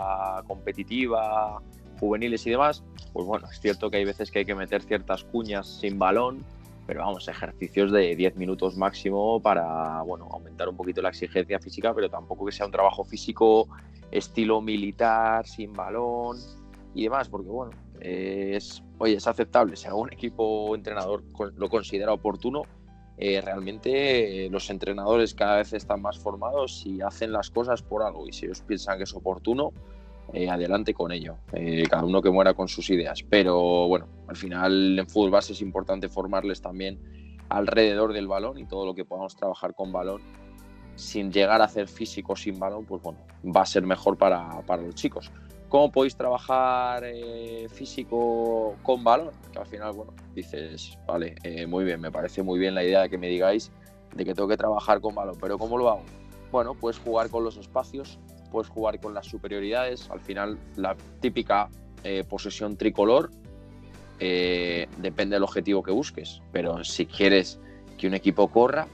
competitiva, 0.47 1.61
juveniles 1.99 2.45
y 2.47 2.51
demás, 2.51 2.83
pues 3.11 3.25
bueno, 3.25 3.47
es 3.49 3.59
cierto 3.59 3.89
que 3.89 3.97
hay 3.97 4.05
veces 4.05 4.31
que 4.31 4.39
hay 4.39 4.45
que 4.45 4.55
meter 4.55 4.81
ciertas 4.81 5.23
cuñas 5.25 5.67
sin 5.79 5.99
balón, 5.99 6.43
pero 6.85 7.01
vamos, 7.01 7.27
ejercicios 7.27 7.91
de 7.91 8.15
10 8.15 8.35
minutos 8.35 8.75
máximo 8.75 9.41
para, 9.41 10.01
bueno, 10.01 10.27
aumentar 10.31 10.67
un 10.67 10.75
poquito 10.75 11.01
la 11.01 11.09
exigencia 11.09 11.59
física, 11.59 11.93
pero 11.93 12.09
tampoco 12.09 12.45
que 12.45 12.51
sea 12.51 12.65
un 12.65 12.71
trabajo 12.71 13.03
físico 13.03 13.67
estilo 14.11 14.61
militar, 14.61 15.47
sin 15.47 15.73
balón 15.73 16.37
y 16.93 17.03
demás, 17.03 17.29
porque 17.29 17.49
bueno, 17.49 17.71
es, 18.03 18.83
oye, 18.97 19.15
es 19.15 19.27
aceptable. 19.27 19.75
Si 19.75 19.87
algún 19.87 20.11
equipo 20.11 20.43
o 20.43 20.75
entrenador 20.75 21.23
lo 21.55 21.69
considera 21.69 22.11
oportuno, 22.11 22.63
eh, 23.17 23.41
realmente 23.41 24.45
eh, 24.45 24.49
los 24.49 24.69
entrenadores 24.69 25.33
cada 25.33 25.57
vez 25.57 25.71
están 25.73 26.01
más 26.01 26.17
formados 26.17 26.83
y 26.85 27.01
hacen 27.01 27.31
las 27.31 27.49
cosas 27.49 27.81
por 27.81 28.03
algo. 28.03 28.27
Y 28.27 28.33
si 28.33 28.45
ellos 28.45 28.61
piensan 28.61 28.97
que 28.97 29.03
es 29.03 29.13
oportuno, 29.13 29.71
eh, 30.33 30.49
adelante 30.49 30.93
con 30.93 31.11
ello. 31.11 31.37
cada 31.89 32.03
uno 32.03 32.21
que 32.21 32.29
muera 32.29 32.53
con 32.53 32.67
sus 32.67 32.89
ideas. 32.89 33.23
Pero 33.29 33.87
bueno, 33.87 34.07
al 34.27 34.35
final 34.35 34.99
en 34.99 35.07
fútbol 35.07 35.31
base 35.31 35.53
es 35.53 35.61
importante 35.61 36.09
formarles 36.09 36.61
también 36.61 36.99
alrededor 37.49 38.13
del 38.13 38.27
balón 38.27 38.57
y 38.57 38.65
todo 38.65 38.85
lo 38.85 38.95
que 38.95 39.05
podamos 39.05 39.35
trabajar 39.35 39.75
con 39.75 39.91
balón 39.91 40.21
sin 40.95 41.31
llegar 41.31 41.61
a 41.61 41.65
hacer 41.65 41.87
físico 41.87 42.35
sin 42.35 42.59
balón, 42.59 42.85
pues 42.85 43.01
bueno, 43.01 43.19
va 43.43 43.61
a 43.61 43.65
ser 43.65 43.83
mejor 43.83 44.17
para, 44.17 44.61
para 44.61 44.81
los 44.81 44.95
chicos. 44.95 45.31
¿Cómo 45.73 45.91
podéis 45.91 46.15
trabajar 46.15 47.03
eh, 47.03 47.67
físico 47.67 48.75
con 48.83 49.03
balón? 49.03 49.31
Que 49.51 49.57
al 49.57 49.65
final, 49.65 49.91
bueno, 49.93 50.13
dices, 50.35 50.99
vale, 51.07 51.33
eh, 51.41 51.65
muy 51.65 51.83
bien, 51.83 51.99
me 51.99 52.11
parece 52.11 52.43
muy 52.43 52.59
bien 52.59 52.75
la 52.75 52.83
idea 52.83 53.01
de 53.01 53.09
que 53.09 53.17
me 53.17 53.27
digáis 53.27 53.71
de 54.13 54.23
que 54.23 54.35
tengo 54.35 54.47
que 54.47 54.55
trabajar 54.55 55.01
con 55.01 55.15
balón, 55.15 55.35
pero 55.41 55.57
¿cómo 55.57 55.79
lo 55.79 55.89
hago? 55.89 56.03
Bueno, 56.51 56.75
puedes 56.75 56.99
jugar 56.99 57.31
con 57.31 57.43
los 57.43 57.57
espacios, 57.57 58.19
puedes 58.51 58.69
jugar 58.69 58.99
con 58.99 59.15
las 59.15 59.25
superioridades, 59.25 60.11
al 60.11 60.19
final 60.19 60.59
la 60.75 60.95
típica 61.21 61.71
eh, 62.03 62.23
posesión 62.23 62.77
tricolor, 62.77 63.31
depende 64.19 65.37
del 65.37 65.43
objetivo 65.43 65.81
que 65.81 65.91
busques, 65.91 66.39
pero 66.51 66.83
si 66.83 67.07
quieres 67.07 67.59
que 67.97 68.05
un 68.05 68.13
equipo 68.13 68.47
corra, 68.47 68.85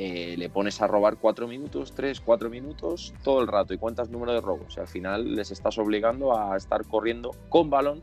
eh, 0.00 0.36
le 0.38 0.48
pones 0.48 0.80
a 0.80 0.86
robar 0.86 1.16
cuatro 1.16 1.48
minutos, 1.48 1.92
tres, 1.92 2.20
cuatro 2.20 2.48
minutos 2.48 3.12
todo 3.24 3.40
el 3.40 3.48
rato 3.48 3.74
y 3.74 3.78
cuentas 3.78 4.10
número 4.10 4.32
de 4.32 4.40
robos. 4.40 4.78
al 4.78 4.86
final 4.86 5.34
les 5.34 5.50
estás 5.50 5.76
obligando 5.76 6.38
a 6.38 6.56
estar 6.56 6.86
corriendo 6.86 7.32
con 7.48 7.68
balón 7.68 8.00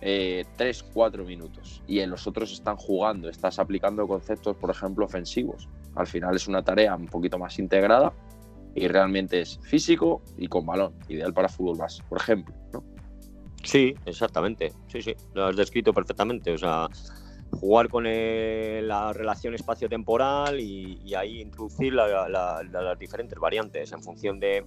eh, 0.00 0.46
tres, 0.56 0.82
cuatro 0.82 1.22
minutos. 1.26 1.82
Y 1.86 2.00
en 2.00 2.08
los 2.08 2.26
otros 2.26 2.50
están 2.50 2.76
jugando, 2.76 3.28
estás 3.28 3.58
aplicando 3.58 4.08
conceptos, 4.08 4.56
por 4.56 4.70
ejemplo, 4.70 5.04
ofensivos. 5.04 5.68
Al 5.96 6.06
final 6.06 6.34
es 6.34 6.48
una 6.48 6.64
tarea 6.64 6.96
un 6.96 7.04
poquito 7.04 7.38
más 7.38 7.58
integrada 7.58 8.14
y 8.74 8.88
realmente 8.88 9.42
es 9.42 9.60
físico 9.62 10.22
y 10.38 10.46
con 10.46 10.64
balón, 10.64 10.94
ideal 11.10 11.34
para 11.34 11.50
fútbol 11.50 11.76
base, 11.76 12.02
por 12.08 12.22
ejemplo. 12.22 12.54
¿no? 12.72 12.82
Sí, 13.62 13.94
exactamente. 14.06 14.72
Sí, 14.86 15.02
sí, 15.02 15.14
lo 15.34 15.44
has 15.44 15.56
descrito 15.56 15.92
perfectamente. 15.92 16.54
O 16.54 16.58
sea, 16.58 16.88
jugar 17.52 17.88
con 17.88 18.04
la 18.04 19.12
relación 19.12 19.54
espacio-temporal 19.54 20.58
y, 20.60 21.14
ahí 21.14 21.40
introducir 21.40 21.92
las 21.92 22.98
diferentes 22.98 23.38
variantes 23.38 23.92
en 23.92 24.02
función 24.02 24.40
de, 24.40 24.64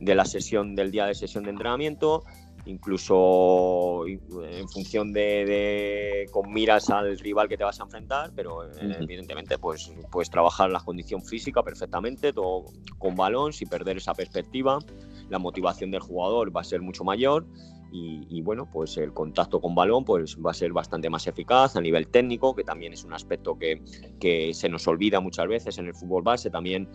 la 0.00 0.24
sesión 0.24 0.74
del 0.74 0.90
día 0.90 1.06
de 1.06 1.14
sesión 1.14 1.44
de 1.44 1.50
entrenamiento, 1.50 2.24
incluso 2.66 4.06
en 4.06 4.68
función 4.68 5.12
de, 5.12 6.26
con 6.30 6.52
miras 6.52 6.90
al 6.90 7.18
rival 7.18 7.48
que 7.48 7.56
te 7.56 7.64
vas 7.64 7.80
a 7.80 7.84
enfrentar, 7.84 8.30
pero 8.34 8.64
eh, 8.64 8.96
evidentemente 9.00 9.58
pues 9.58 9.92
puedes 10.10 10.30
trabajar 10.30 10.70
la 10.70 10.80
condición 10.80 11.22
física 11.22 11.62
perfectamente, 11.62 12.32
todo 12.32 12.66
con 12.98 13.16
balón, 13.16 13.52
sin 13.52 13.68
perder 13.68 13.96
esa 13.96 14.14
perspectiva, 14.14 14.78
la 15.28 15.38
motivación 15.38 15.90
del 15.90 16.00
jugador 16.00 16.54
va 16.56 16.60
a 16.60 16.64
ser 16.64 16.80
mucho 16.80 17.04
mayor 17.04 17.46
y, 17.90 18.42
bueno, 18.42 18.68
pues 18.70 18.96
el 18.98 19.12
contacto 19.12 19.60
con 19.60 19.74
balón 19.74 20.04
pues 20.04 20.36
va 20.36 20.50
a 20.50 20.54
ser 20.54 20.72
bastante 20.72 21.08
más 21.08 21.26
eficaz 21.26 21.76
a 21.76 21.80
nivel 21.80 22.08
técnico, 22.08 22.54
que 22.54 22.64
también 22.64 22.92
es 22.92 23.04
un 23.04 23.14
aspecto 23.14 23.58
que, 23.58 23.82
que 24.20 24.52
se 24.52 24.68
nos 24.68 24.86
olvida 24.86 25.20
muchas 25.20 25.48
veces 25.48 25.78
en 25.78 25.86
el 25.86 25.94
fútbol 25.94 26.22
base, 26.22 26.50
también 26.50 26.88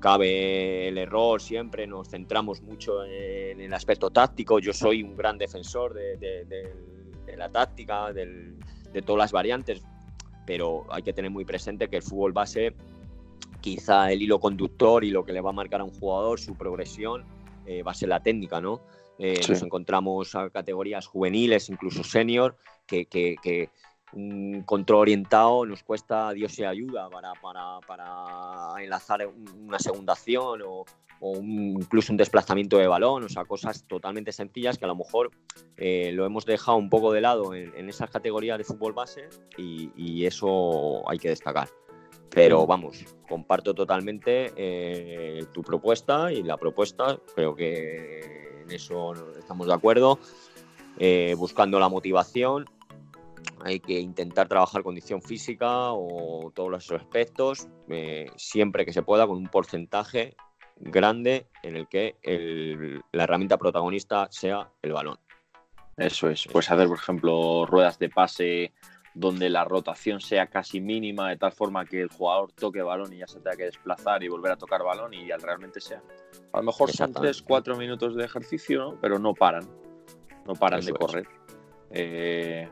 cabe 0.00 0.88
el 0.88 0.98
error 0.98 1.40
siempre, 1.40 1.86
nos 1.86 2.08
centramos 2.08 2.62
mucho 2.62 3.04
en 3.04 3.60
el 3.60 3.74
aspecto 3.74 4.10
táctico, 4.10 4.58
yo 4.58 4.72
soy 4.72 5.02
un 5.02 5.16
gran 5.16 5.38
defensor 5.38 5.94
de, 5.94 6.16
de, 6.16 7.36
la 7.36 7.48
táctica, 7.50 8.12
de 8.12 9.02
todas 9.04 9.18
las 9.18 9.32
variantes, 9.32 9.82
pero 10.46 10.86
hay 10.90 11.02
que 11.02 11.12
tener 11.12 11.30
muy 11.30 11.44
presente 11.44 11.88
que 11.88 11.96
el 11.96 12.02
fútbol 12.02 12.32
base, 12.32 12.74
quizá 13.60 14.12
el 14.12 14.22
hilo 14.22 14.38
conductor 14.38 15.02
y 15.04 15.10
lo 15.10 15.24
que 15.24 15.32
le 15.32 15.40
va 15.40 15.50
a 15.50 15.52
marcar 15.52 15.80
a 15.80 15.84
un 15.84 15.90
jugador, 15.90 16.38
su 16.38 16.54
progresión, 16.54 17.24
eh, 17.66 17.82
va 17.82 17.90
a 17.90 17.94
ser 17.94 18.08
la 18.08 18.20
técnica, 18.20 18.60
¿no? 18.60 18.80
Eh, 19.18 19.40
nos 19.48 19.62
encontramos 19.62 20.34
a 20.34 20.50
categorías 20.50 21.06
juveniles, 21.06 21.68
incluso 21.68 22.04
senior, 22.04 22.56
que, 22.86 23.70
un 24.12 24.62
control 24.62 25.00
orientado 25.00 25.66
nos 25.66 25.82
cuesta 25.82 26.32
Dios 26.32 26.58
y 26.58 26.64
ayuda 26.64 27.10
para, 27.10 27.32
para, 27.86 28.82
enlazar 28.82 29.26
una 29.26 29.78
segunda 29.78 30.12
acción 30.12 30.62
o, 30.64 30.84
incluso 31.42 32.12
un 32.12 32.18
desplazamiento 32.18 32.76
de 32.78 32.86
balón, 32.86 33.24
o 33.24 33.28
sea, 33.28 33.44
cosas 33.44 33.84
totalmente 33.86 34.32
sencillas 34.32 34.78
que 34.78 34.84
a 34.84 34.88
lo 34.88 34.94
mejor 34.96 35.30
eh, 35.76 36.12
lo 36.12 36.26
hemos 36.26 36.44
dejado 36.44 36.76
un 36.76 36.90
poco 36.90 37.12
de 37.12 37.22
lado 37.22 37.54
en, 37.54 37.88
esas 37.88 38.10
categorías 38.10 38.58
de 38.58 38.64
fútbol 38.64 38.92
base 38.92 39.28
y, 39.56 40.24
eso 40.26 41.08
hay 41.08 41.18
que 41.18 41.28
destacar. 41.30 41.68
Pero 42.30 42.66
vamos, 42.66 43.04
comparto 43.28 43.74
totalmente 43.74 44.52
eh, 44.56 45.44
tu 45.52 45.62
propuesta 45.62 46.32
y 46.32 46.42
la 46.42 46.56
propuesta 46.56 47.18
creo 47.34 47.54
que 47.54 48.62
en 48.62 48.70
eso 48.70 49.14
estamos 49.38 49.66
de 49.66 49.74
acuerdo. 49.74 50.18
Eh, 50.98 51.34
buscando 51.36 51.78
la 51.78 51.88
motivación, 51.88 52.64
hay 53.64 53.80
que 53.80 54.00
intentar 54.00 54.48
trabajar 54.48 54.82
condición 54.82 55.22
física 55.22 55.92
o 55.92 56.50
todos 56.54 56.70
los 56.70 56.90
aspectos, 56.90 57.68
eh, 57.88 58.30
siempre 58.36 58.84
que 58.84 58.92
se 58.92 59.02
pueda, 59.02 59.26
con 59.26 59.36
un 59.36 59.48
porcentaje 59.48 60.36
grande 60.78 61.46
en 61.62 61.76
el 61.76 61.88
que 61.88 62.16
la 63.12 63.24
herramienta 63.24 63.56
protagonista 63.56 64.28
sea 64.30 64.70
el 64.82 64.92
balón. 64.92 65.18
Eso 65.96 66.28
es, 66.28 66.46
puedes 66.46 66.70
hacer, 66.70 66.88
por 66.88 66.98
ejemplo, 66.98 67.64
ruedas 67.64 67.98
de 67.98 68.10
pase 68.10 68.74
donde 69.16 69.48
la 69.48 69.64
rotación 69.64 70.20
sea 70.20 70.46
casi 70.48 70.78
mínima, 70.78 71.30
de 71.30 71.38
tal 71.38 71.50
forma 71.50 71.86
que 71.86 72.02
el 72.02 72.08
jugador 72.08 72.52
toque 72.52 72.82
balón 72.82 73.14
y 73.14 73.18
ya 73.18 73.26
se 73.26 73.40
tenga 73.40 73.56
que 73.56 73.64
desplazar 73.64 74.22
y 74.22 74.28
volver 74.28 74.52
a 74.52 74.56
tocar 74.56 74.82
balón 74.82 75.14
y 75.14 75.26
realmente 75.30 75.80
sea. 75.80 76.02
A 76.52 76.58
lo 76.58 76.64
mejor 76.64 76.92
son 76.92 77.14
3, 77.14 77.40
4 77.40 77.76
minutos 77.76 78.14
de 78.14 78.26
ejercicio, 78.26 78.98
pero 79.00 79.18
no 79.18 79.32
paran, 79.32 79.66
no 80.46 80.52
paran 80.52 80.84
de 80.84 80.92
correr. 80.92 81.26
Eh, 81.90 82.68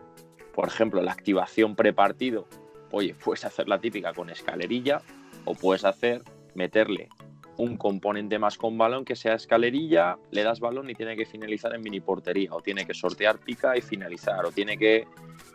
por 0.55 0.69
ejemplo, 0.69 1.01
la 1.01 1.13
activación 1.13 1.75
prepartido, 1.77 2.47
oye, 2.91 3.15
puedes 3.15 3.47
hacer 3.47 3.67
la 3.67 3.81
típica 3.81 4.13
con 4.13 4.29
escalerilla 4.29 5.01
o 5.47 5.55
puedes 5.55 5.87
hacer, 5.87 6.23
meterle 6.55 7.09
un 7.57 7.77
componente 7.77 8.39
más 8.39 8.59
con 8.59 8.77
balón 8.77 9.05
que 9.05 9.17
sea 9.17 9.35
escalerilla, 9.35 10.19
le 10.31 10.43
das 10.43 10.61
balón 10.61 10.91
y 10.91 10.95
tiene 10.95 11.17
que 11.17 11.27
finalizar 11.27 11.75
en 11.75 11.83
mini 11.83 12.01
portería, 12.01 12.51
o 12.53 12.61
tiene 12.61 12.87
que 12.87 12.95
sortear 12.95 13.39
pica 13.39 13.77
y 13.77 13.81
finalizar, 13.81 14.45
o 14.45 14.53
tiene 14.53 14.77
que 14.77 15.07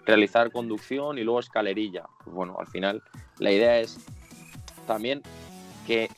realizar 0.06 0.52
conducción 0.52 1.18
y 1.18 1.24
luego 1.24 1.40
escalerilla. 1.40 2.06
Pues 2.24 2.36
bueno, 2.36 2.56
al 2.60 2.68
final 2.68 3.04
la 3.38 3.52
idea 3.52 3.80
es 3.80 3.98
también 4.88 5.22
que 5.86 6.10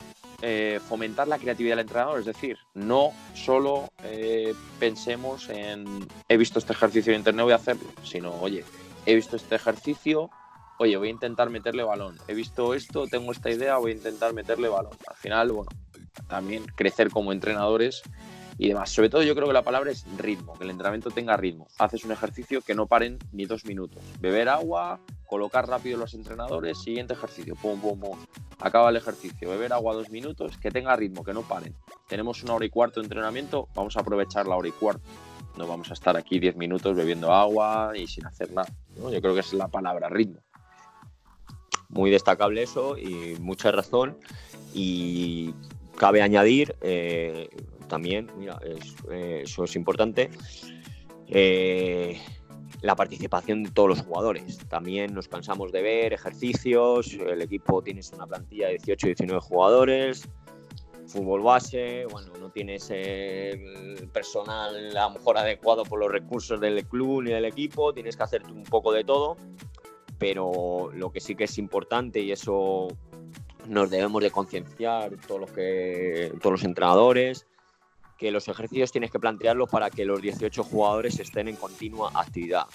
eh, 0.43 0.79
fomentar 0.87 1.27
la 1.27 1.37
creatividad 1.37 1.73
del 1.73 1.85
entrenador, 1.85 2.19
es 2.19 2.25
decir, 2.25 2.57
no 2.73 3.11
solo 3.35 3.89
eh, 4.03 4.55
pensemos 4.79 5.49
en 5.49 6.07
he 6.27 6.37
visto 6.37 6.57
este 6.57 6.73
ejercicio 6.73 7.13
en 7.13 7.19
internet, 7.19 7.43
voy 7.43 7.53
a 7.53 7.57
hacerlo, 7.57 7.87
sino 8.03 8.33
oye, 8.41 8.63
he 9.05 9.13
visto 9.13 9.35
este 9.35 9.55
ejercicio, 9.55 10.31
oye, 10.81 10.97
voy 10.97 11.09
a 11.09 11.11
intentar 11.11 11.51
meterle 11.51 11.83
balón. 11.83 12.17
He 12.27 12.33
visto 12.33 12.73
esto, 12.73 13.05
tengo 13.05 13.31
esta 13.31 13.51
idea, 13.51 13.77
voy 13.77 13.91
a 13.91 13.95
intentar 13.95 14.33
meterle 14.33 14.67
balón. 14.67 14.93
Al 15.07 15.15
final, 15.15 15.51
bueno, 15.51 15.69
también 16.27 16.65
crecer 16.75 17.11
como 17.11 17.31
entrenadores 17.31 18.01
y 18.57 18.67
demás. 18.69 18.89
Sobre 18.89 19.09
todo 19.09 19.21
yo 19.21 19.35
creo 19.35 19.45
que 19.45 19.53
la 19.53 19.61
palabra 19.61 19.91
es 19.91 20.05
ritmo, 20.17 20.57
que 20.57 20.63
el 20.63 20.71
entrenamiento 20.71 21.11
tenga 21.11 21.37
ritmo. 21.37 21.67
Haces 21.77 22.03
un 22.03 22.11
ejercicio 22.11 22.61
que 22.61 22.73
no 22.73 22.87
paren 22.87 23.19
ni 23.31 23.45
dos 23.45 23.63
minutos. 23.65 24.03
Beber 24.19 24.49
agua, 24.49 24.99
colocar 25.27 25.67
rápido 25.67 25.99
los 25.99 26.15
entrenadores, 26.15 26.81
siguiente 26.81 27.13
ejercicio, 27.13 27.55
pum, 27.55 27.79
pum, 27.79 27.99
pum. 27.99 28.17
Acaba 28.59 28.89
el 28.89 28.95
ejercicio, 28.95 29.51
beber 29.51 29.73
agua 29.73 29.93
dos 29.93 30.09
minutos, 30.09 30.57
que 30.57 30.71
tenga 30.71 30.95
ritmo, 30.95 31.23
que 31.23 31.33
no 31.33 31.43
paren. 31.43 31.75
Tenemos 32.07 32.41
una 32.41 32.55
hora 32.55 32.65
y 32.65 32.71
cuarto 32.71 33.01
de 33.01 33.05
entrenamiento, 33.05 33.67
vamos 33.75 33.95
a 33.97 33.99
aprovechar 33.99 34.47
la 34.47 34.55
hora 34.55 34.67
y 34.67 34.71
cuarto. 34.71 35.07
No 35.57 35.67
vamos 35.67 35.91
a 35.91 35.93
estar 35.93 36.17
aquí 36.17 36.39
diez 36.39 36.55
minutos 36.55 36.95
bebiendo 36.95 37.31
agua 37.31 37.91
y 37.95 38.07
sin 38.07 38.25
hacer 38.25 38.51
nada. 38.51 38.73
Yo 38.95 39.21
creo 39.21 39.35
que 39.35 39.41
es 39.41 39.53
la 39.53 39.67
palabra 39.67 40.09
ritmo 40.09 40.41
muy 41.91 42.10
destacable 42.10 42.63
eso 42.63 42.97
y 42.97 43.36
mucha 43.39 43.71
razón. 43.71 44.17
Y 44.73 45.54
cabe 45.97 46.21
añadir 46.21 46.75
eh, 46.82 47.49
también, 47.88 48.32
mira, 48.38 48.60
eh, 49.12 49.41
eso 49.43 49.65
es 49.65 49.75
importante, 49.75 50.32
eh, 51.27 52.19
la 52.82 52.95
participación 52.95 53.63
de 53.63 53.71
todos 53.71 53.89
los 53.89 54.01
jugadores. 54.01 54.58
También 54.69 55.13
nos 55.13 55.27
cansamos 55.27 55.71
de 55.71 55.82
ver 55.82 56.13
ejercicios, 56.13 57.13
el 57.13 57.41
equipo 57.41 57.84
tiene 57.84 58.01
una 58.15 58.25
plantilla 58.25 58.67
de 58.67 58.73
18 58.73 59.08
19 59.08 59.41
jugadores, 59.41 60.27
fútbol 61.06 61.41
base, 61.41 62.06
bueno, 62.10 62.32
no 62.39 62.49
tienes 62.49 62.89
el 62.89 64.10
personal 64.13 64.97
a 64.97 65.10
lo 65.10 65.12
mejor 65.12 65.38
adecuado 65.38 65.84
por 65.84 65.99
los 65.99 66.12
recursos 66.12 66.60
del 66.62 66.86
club 66.86 67.23
ni 67.23 67.32
del 67.32 67.45
equipo, 67.45 67.93
tienes 67.93 68.15
que 68.15 68.23
hacer 68.23 68.43
un 68.45 68.63
poco 68.63 68.93
de 68.93 69.04
todo 69.04 69.36
pero 70.21 70.91
lo 70.93 71.12
que 71.12 71.19
sí 71.19 71.34
que 71.34 71.45
es 71.45 71.57
importante 71.57 72.19
y 72.19 72.31
eso 72.31 72.89
nos 73.67 73.89
debemos 73.89 74.21
de 74.21 74.29
concienciar 74.29 75.17
todos 75.27 75.41
los 75.41 75.51
que 75.51 76.31
todos 76.39 76.51
los 76.51 76.63
entrenadores 76.63 77.47
que 78.19 78.29
los 78.29 78.47
ejercicios 78.47 78.91
tienes 78.91 79.10
que 79.10 79.17
plantearlos 79.17 79.67
para 79.67 79.89
que 79.89 80.05
los 80.05 80.21
18 80.21 80.63
jugadores 80.63 81.19
estén 81.19 81.47
en 81.47 81.55
continua 81.55 82.12
actividad. 82.13 82.67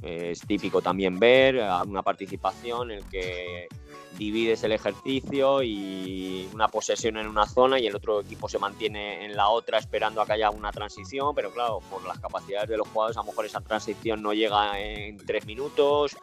Es 0.00 0.40
típico 0.40 0.80
también 0.80 1.18
ver 1.18 1.62
una 1.86 2.02
participación 2.02 2.90
en 2.90 3.06
que 3.10 3.68
divides 4.16 4.64
el 4.64 4.72
ejercicio 4.72 5.62
y 5.62 6.48
una 6.54 6.68
posesión 6.68 7.18
en 7.18 7.26
una 7.26 7.46
zona 7.46 7.78
y 7.78 7.86
el 7.86 7.96
otro 7.96 8.22
equipo 8.22 8.48
se 8.48 8.58
mantiene 8.58 9.26
en 9.26 9.36
la 9.36 9.50
otra 9.50 9.78
esperando 9.78 10.22
a 10.22 10.26
que 10.26 10.32
haya 10.32 10.48
una 10.48 10.72
transición, 10.72 11.34
pero 11.34 11.50
claro, 11.50 11.80
por 11.90 12.02
las 12.06 12.18
capacidades 12.18 12.70
de 12.70 12.78
los 12.78 12.88
jugadores 12.88 13.18
a 13.18 13.20
lo 13.20 13.26
mejor 13.26 13.44
esa 13.44 13.60
transición 13.60 14.22
no 14.22 14.32
llega 14.32 14.80
en 14.80 15.18
tres 15.18 15.44
minutos 15.44 16.16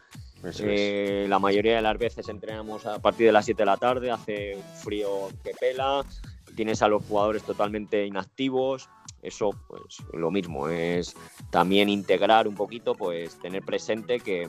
eh, 0.60 1.26
la 1.28 1.38
mayoría 1.38 1.76
de 1.76 1.82
las 1.82 1.98
veces 1.98 2.28
entrenamos 2.28 2.86
a 2.86 2.98
partir 3.00 3.26
de 3.26 3.32
las 3.32 3.44
7 3.44 3.62
de 3.62 3.66
la 3.66 3.76
tarde, 3.76 4.10
hace 4.10 4.56
un 4.56 4.62
frío 4.62 5.28
que 5.42 5.52
pela, 5.58 6.04
tienes 6.54 6.82
a 6.82 6.88
los 6.88 7.04
jugadores 7.04 7.42
totalmente 7.42 8.06
inactivos. 8.06 8.88
Eso, 9.22 9.50
pues 9.68 9.98
lo 10.12 10.30
mismo, 10.30 10.68
es 10.68 11.16
también 11.50 11.88
integrar 11.88 12.46
un 12.46 12.54
poquito, 12.54 12.94
pues 12.94 13.38
tener 13.40 13.62
presente 13.62 14.20
que 14.20 14.48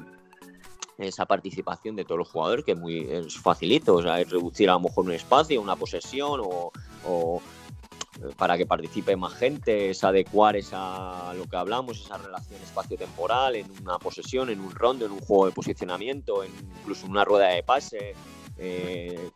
esa 0.98 1.26
participación 1.26 1.96
de 1.96 2.04
todos 2.04 2.20
los 2.20 2.30
jugadores, 2.30 2.66
que 2.66 2.72
es 2.74 2.78
muy 2.78 3.00
es 3.00 3.38
facilito, 3.38 3.96
o 3.96 4.02
sea, 4.02 4.20
es 4.20 4.30
reducir 4.30 4.70
a 4.70 4.74
lo 4.74 4.82
mejor 4.82 5.06
un 5.06 5.14
espacio, 5.14 5.62
una 5.62 5.76
posesión 5.76 6.42
o 6.44 7.42
para 8.38 8.58
que 8.58 8.66
participe 8.66 9.16
más 9.16 9.34
gente, 9.34 9.90
es 9.90 10.04
adecuar 10.04 10.56
esa, 10.56 11.34
lo 11.34 11.46
que 11.46 11.58
hablamos, 11.58 12.00
esa 12.00 12.18
relación 12.18 12.62
espacio-temporal 12.62 13.56
en 13.56 13.68
una 13.82 13.98
posesión, 14.00 14.50
en 14.50 14.60
un 14.60 14.72
rondo, 14.72 15.06
en 15.06 15.12
un 15.12 15.20
juego 15.20 15.48
de 15.48 15.52
posicionamiento, 15.52 16.44
en 16.44 16.52
incluso 16.80 17.06
en 17.06 17.12
una 17.12 17.26
rueda 17.26 17.48
de 17.48 17.64
pase. 17.64 18.14
Eh, 18.58 19.30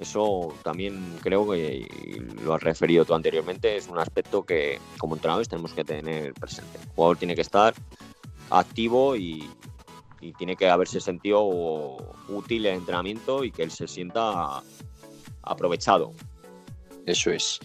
Eso 0.00 0.52
también 0.64 1.18
creo 1.22 1.48
que 1.48 1.86
lo 2.42 2.54
has 2.54 2.62
referido 2.62 3.04
tú 3.04 3.14
anteriormente, 3.14 3.76
es 3.76 3.86
un 3.88 3.98
aspecto 3.98 4.42
que 4.42 4.80
como 4.98 5.14
entrenadores 5.14 5.48
tenemos 5.48 5.72
que 5.72 5.84
tener 5.84 6.34
presente. 6.34 6.78
El 6.82 6.88
jugador 6.96 7.16
tiene 7.16 7.36
que 7.36 7.42
estar 7.42 7.74
activo 8.50 9.14
y, 9.14 9.48
y 10.20 10.32
tiene 10.32 10.56
que 10.56 10.68
haberse 10.68 11.00
sentido 11.00 11.44
útil 12.28 12.66
el 12.66 12.74
entrenamiento 12.74 13.44
y 13.44 13.52
que 13.52 13.62
él 13.62 13.70
se 13.70 13.86
sienta 13.86 14.62
aprovechado. 15.42 16.12
Eso 17.06 17.30
es. 17.30 17.60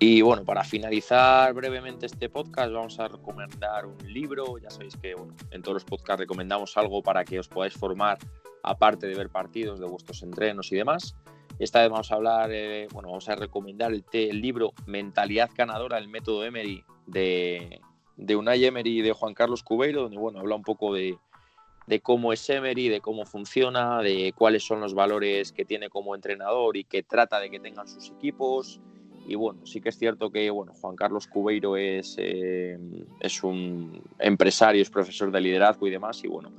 Y 0.00 0.20
bueno, 0.22 0.44
para 0.44 0.64
finalizar 0.64 1.52
brevemente 1.54 2.06
este 2.06 2.28
podcast, 2.28 2.72
vamos 2.72 2.98
a 2.98 3.08
recomendar 3.08 3.86
un 3.86 3.96
libro. 4.12 4.58
Ya 4.58 4.70
sabéis 4.70 4.96
que 4.96 5.14
en 5.50 5.62
todos 5.62 5.74
los 5.74 5.84
podcasts 5.84 6.20
recomendamos 6.20 6.76
algo 6.76 7.02
para 7.02 7.24
que 7.24 7.38
os 7.38 7.48
podáis 7.48 7.74
formar, 7.74 8.18
aparte 8.62 9.06
de 9.06 9.14
ver 9.14 9.28
partidos 9.28 9.78
de 9.78 9.86
vuestros 9.86 10.22
entrenos 10.22 10.72
y 10.72 10.76
demás. 10.76 11.14
Esta 11.60 11.82
vez 11.82 11.90
vamos 11.90 12.10
a 12.10 12.16
hablar, 12.16 12.50
eh, 12.52 12.88
bueno, 12.92 13.10
vamos 13.10 13.28
a 13.28 13.36
recomendar 13.36 13.92
el, 13.92 14.40
libro 14.40 14.72
Mentalidad 14.86 15.50
Ganadora, 15.56 15.98
el 15.98 16.08
método 16.08 16.44
Emery 16.44 16.82
de, 17.06 17.80
de 18.16 18.36
Unai 18.36 18.64
Emery 18.64 18.98
y 18.98 19.02
de 19.02 19.12
Juan 19.12 19.34
Carlos 19.34 19.62
Cubeiro, 19.62 20.02
donde 20.02 20.18
bueno, 20.18 20.40
habla 20.40 20.56
un 20.56 20.62
poco 20.62 20.92
de, 20.92 21.16
de 21.86 22.00
cómo 22.00 22.32
es 22.32 22.48
Emery, 22.48 22.88
de 22.88 23.00
cómo 23.00 23.26
funciona, 23.26 24.00
de 24.00 24.32
cuáles 24.34 24.64
son 24.64 24.80
los 24.80 24.94
valores 24.94 25.52
que 25.52 25.64
tiene 25.64 25.88
como 25.88 26.14
entrenador 26.14 26.76
y 26.76 26.84
que 26.84 27.02
trata 27.02 27.40
de 27.40 27.50
que 27.50 27.60
tengan 27.60 27.88
sus 27.88 28.10
equipos. 28.10 28.80
Y 29.26 29.36
bueno, 29.36 29.64
sí 29.66 29.80
que 29.80 29.88
es 29.90 29.98
cierto 29.98 30.30
que 30.30 30.50
bueno, 30.50 30.72
Juan 30.74 30.96
Carlos 30.96 31.26
Cubeiro 31.26 31.76
es, 31.76 32.16
eh, 32.18 32.78
es 33.20 33.42
un 33.42 34.02
empresario, 34.18 34.82
es 34.82 34.90
profesor 34.90 35.30
de 35.30 35.40
liderazgo 35.40 35.86
y 35.86 35.90
demás. 35.90 36.22
Y 36.24 36.28
bueno, 36.28 36.52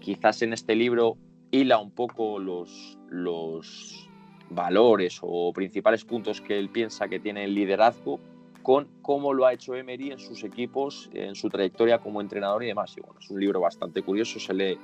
quizás 0.00 0.42
en 0.42 0.52
este 0.52 0.74
libro 0.74 1.16
hila 1.50 1.78
un 1.78 1.90
poco 1.90 2.38
los, 2.38 2.98
los 3.08 4.08
valores 4.50 5.18
o 5.22 5.52
principales 5.52 6.04
puntos 6.04 6.40
que 6.40 6.58
él 6.58 6.68
piensa 6.70 7.08
que 7.08 7.20
tiene 7.20 7.44
el 7.44 7.54
liderazgo 7.54 8.20
con 8.62 8.88
cómo 9.02 9.32
lo 9.32 9.46
ha 9.46 9.52
hecho 9.52 9.74
Emery 9.74 10.12
en 10.12 10.18
sus 10.18 10.44
equipos, 10.44 11.10
en 11.12 11.34
su 11.34 11.48
trayectoria 11.48 11.98
como 11.98 12.20
entrenador 12.20 12.62
y 12.62 12.66
demás. 12.66 12.94
Y 12.96 13.00
bueno, 13.00 13.18
es 13.20 13.30
un 13.30 13.40
libro 13.40 13.60
bastante 13.60 14.02
curioso, 14.02 14.38
se 14.38 14.54
lee, 14.54 14.78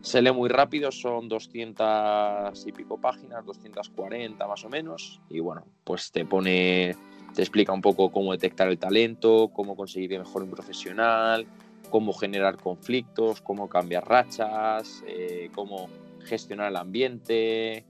se 0.00 0.22
lee 0.22 0.32
muy 0.32 0.48
rápido, 0.48 0.90
son 0.90 1.28
200 1.28 2.66
y 2.66 2.72
pico 2.72 2.98
páginas, 2.98 3.44
240 3.44 4.46
más 4.46 4.64
o 4.64 4.68
menos, 4.68 5.20
y 5.28 5.40
bueno, 5.40 5.64
pues 5.84 6.10
te 6.12 6.24
pone, 6.24 6.96
te 7.34 7.42
explica 7.42 7.72
un 7.72 7.82
poco 7.82 8.10
cómo 8.10 8.32
detectar 8.32 8.68
el 8.68 8.78
talento, 8.78 9.50
cómo 9.52 9.76
conseguir 9.76 10.18
mejor 10.18 10.42
un 10.42 10.50
profesional, 10.50 11.46
cómo 11.90 12.12
generar 12.12 12.56
conflictos, 12.56 13.40
cómo 13.40 13.68
cambiar 13.68 14.08
rachas, 14.08 15.04
eh, 15.06 15.50
cómo 15.54 15.88
gestionar 16.24 16.70
el 16.70 16.76
ambiente, 16.76 17.84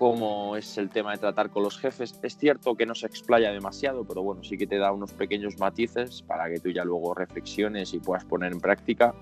cómo 0.00 0.56
es 0.56 0.78
el 0.78 0.88
tema 0.88 1.12
de 1.12 1.18
tratar 1.18 1.50
con 1.50 1.62
los 1.62 1.76
jefes. 1.76 2.18
Es 2.22 2.38
cierto 2.38 2.74
que 2.74 2.86
no 2.86 2.94
se 2.94 3.04
explaya 3.04 3.52
demasiado, 3.52 4.02
pero 4.02 4.22
bueno, 4.22 4.42
sí 4.42 4.56
que 4.56 4.66
te 4.66 4.78
da 4.78 4.92
unos 4.92 5.12
pequeños 5.12 5.58
matices 5.58 6.22
para 6.22 6.48
que 6.48 6.58
tú 6.58 6.70
ya 6.70 6.84
luego 6.84 7.12
reflexiones 7.12 7.92
y 7.92 8.00
puedas 8.00 8.24
poner 8.24 8.50
en 8.50 8.62
práctica. 8.62 9.14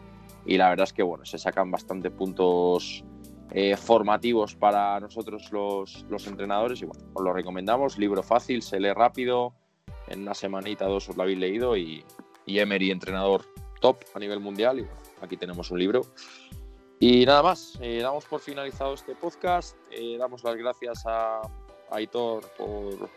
Y 0.47 0.57
la 0.57 0.69
verdad 0.69 0.85
es 0.85 0.93
que 0.93 1.03
bueno, 1.03 1.25
se 1.25 1.37
sacan 1.37 1.73
bastante 1.73 2.13
puntos 2.13 3.05
eh, 3.51 3.77
formativos 3.77 4.55
para 4.55 5.01
nosotros 5.01 5.51
los, 5.51 6.07
los, 6.09 6.29
entrenadores 6.29 6.81
y 6.81 6.85
bueno, 6.85 7.07
os 7.13 7.25
lo 7.25 7.33
recomendamos. 7.33 7.99
Libro 7.99 8.23
fácil, 8.23 8.63
se 8.63 8.79
lee 8.79 8.93
rápido, 8.93 9.55
en 10.07 10.23
una 10.23 10.35
semanita, 10.35 10.85
dos 10.85 11.09
os 11.09 11.17
lo 11.17 11.25
habéis 11.25 11.39
leído 11.39 11.77
y, 11.77 12.05
y 12.47 12.61
Emery, 12.61 12.93
entrenador 12.93 13.45
top 13.81 13.97
a 14.15 14.21
nivel 14.21 14.39
mundial. 14.39 14.79
Y 14.79 14.83
bueno, 14.83 15.01
aquí 15.23 15.37
tenemos 15.37 15.73
un 15.73 15.81
libro 15.81 16.03
y 17.01 17.25
nada 17.25 17.43
más, 17.43 17.79
eh, 17.81 18.01
damos 18.03 18.25
por 18.25 18.41
finalizado 18.41 18.95
este 18.95 19.15
podcast. 19.15 19.77
Eh, 19.91 20.17
damos 20.19 20.43
las 20.43 20.57
gracias 20.57 21.05
a, 21.07 21.43
Aitor 21.91 22.45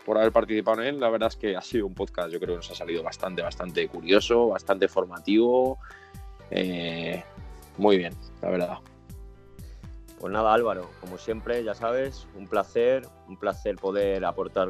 por, 0.04 0.18
haber 0.18 0.32
participado 0.32 0.80
en 0.80 0.88
él. 0.88 1.00
La 1.00 1.10
verdad 1.10 1.28
es 1.28 1.36
que 1.36 1.56
ha 1.56 1.60
sido 1.60 1.86
un 1.86 1.94
podcast, 1.94 2.30
yo 2.30 2.38
creo 2.38 2.54
que 2.54 2.56
nos 2.56 2.70
ha 2.70 2.74
salido 2.74 3.02
bastante, 3.02 3.42
bastante 3.42 3.88
curioso, 3.88 4.48
bastante 4.48 4.86
formativo. 4.88 5.78
Eh, 6.50 7.22
muy 7.76 7.98
bien, 7.98 8.14
la 8.40 8.50
verdad. 8.50 8.78
Pues 10.20 10.32
nada, 10.32 10.54
Álvaro, 10.54 10.88
como 11.00 11.18
siempre, 11.18 11.64
ya 11.64 11.74
sabes, 11.74 12.28
un 12.36 12.46
placer, 12.46 13.06
un 13.26 13.36
placer 13.36 13.76
poder 13.76 14.24
aportar 14.24 14.68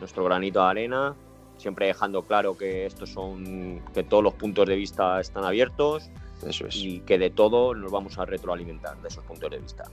nuestro 0.00 0.24
granito 0.24 0.58
de 0.58 0.66
arena, 0.66 1.14
siempre 1.56 1.86
dejando 1.86 2.22
claro 2.22 2.58
que 2.58 2.84
estos 2.84 3.10
son, 3.10 3.80
que 3.94 4.02
todos 4.02 4.24
los 4.24 4.34
puntos 4.34 4.66
de 4.66 4.74
vista 4.74 5.20
están 5.20 5.44
abiertos 5.44 6.10
eso 6.46 6.66
es. 6.66 6.76
Y 6.76 7.00
que 7.00 7.18
de 7.18 7.30
todo 7.30 7.74
nos 7.74 7.90
vamos 7.90 8.18
a 8.18 8.24
retroalimentar 8.24 9.00
de 9.00 9.08
esos 9.08 9.24
puntos 9.24 9.50
de 9.50 9.58
vista. 9.58 9.84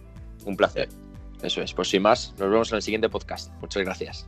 Un 0.45 0.55
placer. 0.55 0.89
Eso 1.41 1.61
es. 1.61 1.73
Pues 1.73 1.89
sin 1.89 2.01
más, 2.01 2.33
nos 2.37 2.49
vemos 2.49 2.71
en 2.71 2.77
el 2.77 2.81
siguiente 2.81 3.09
podcast. 3.09 3.51
Muchas 3.61 3.83
gracias. 3.83 4.27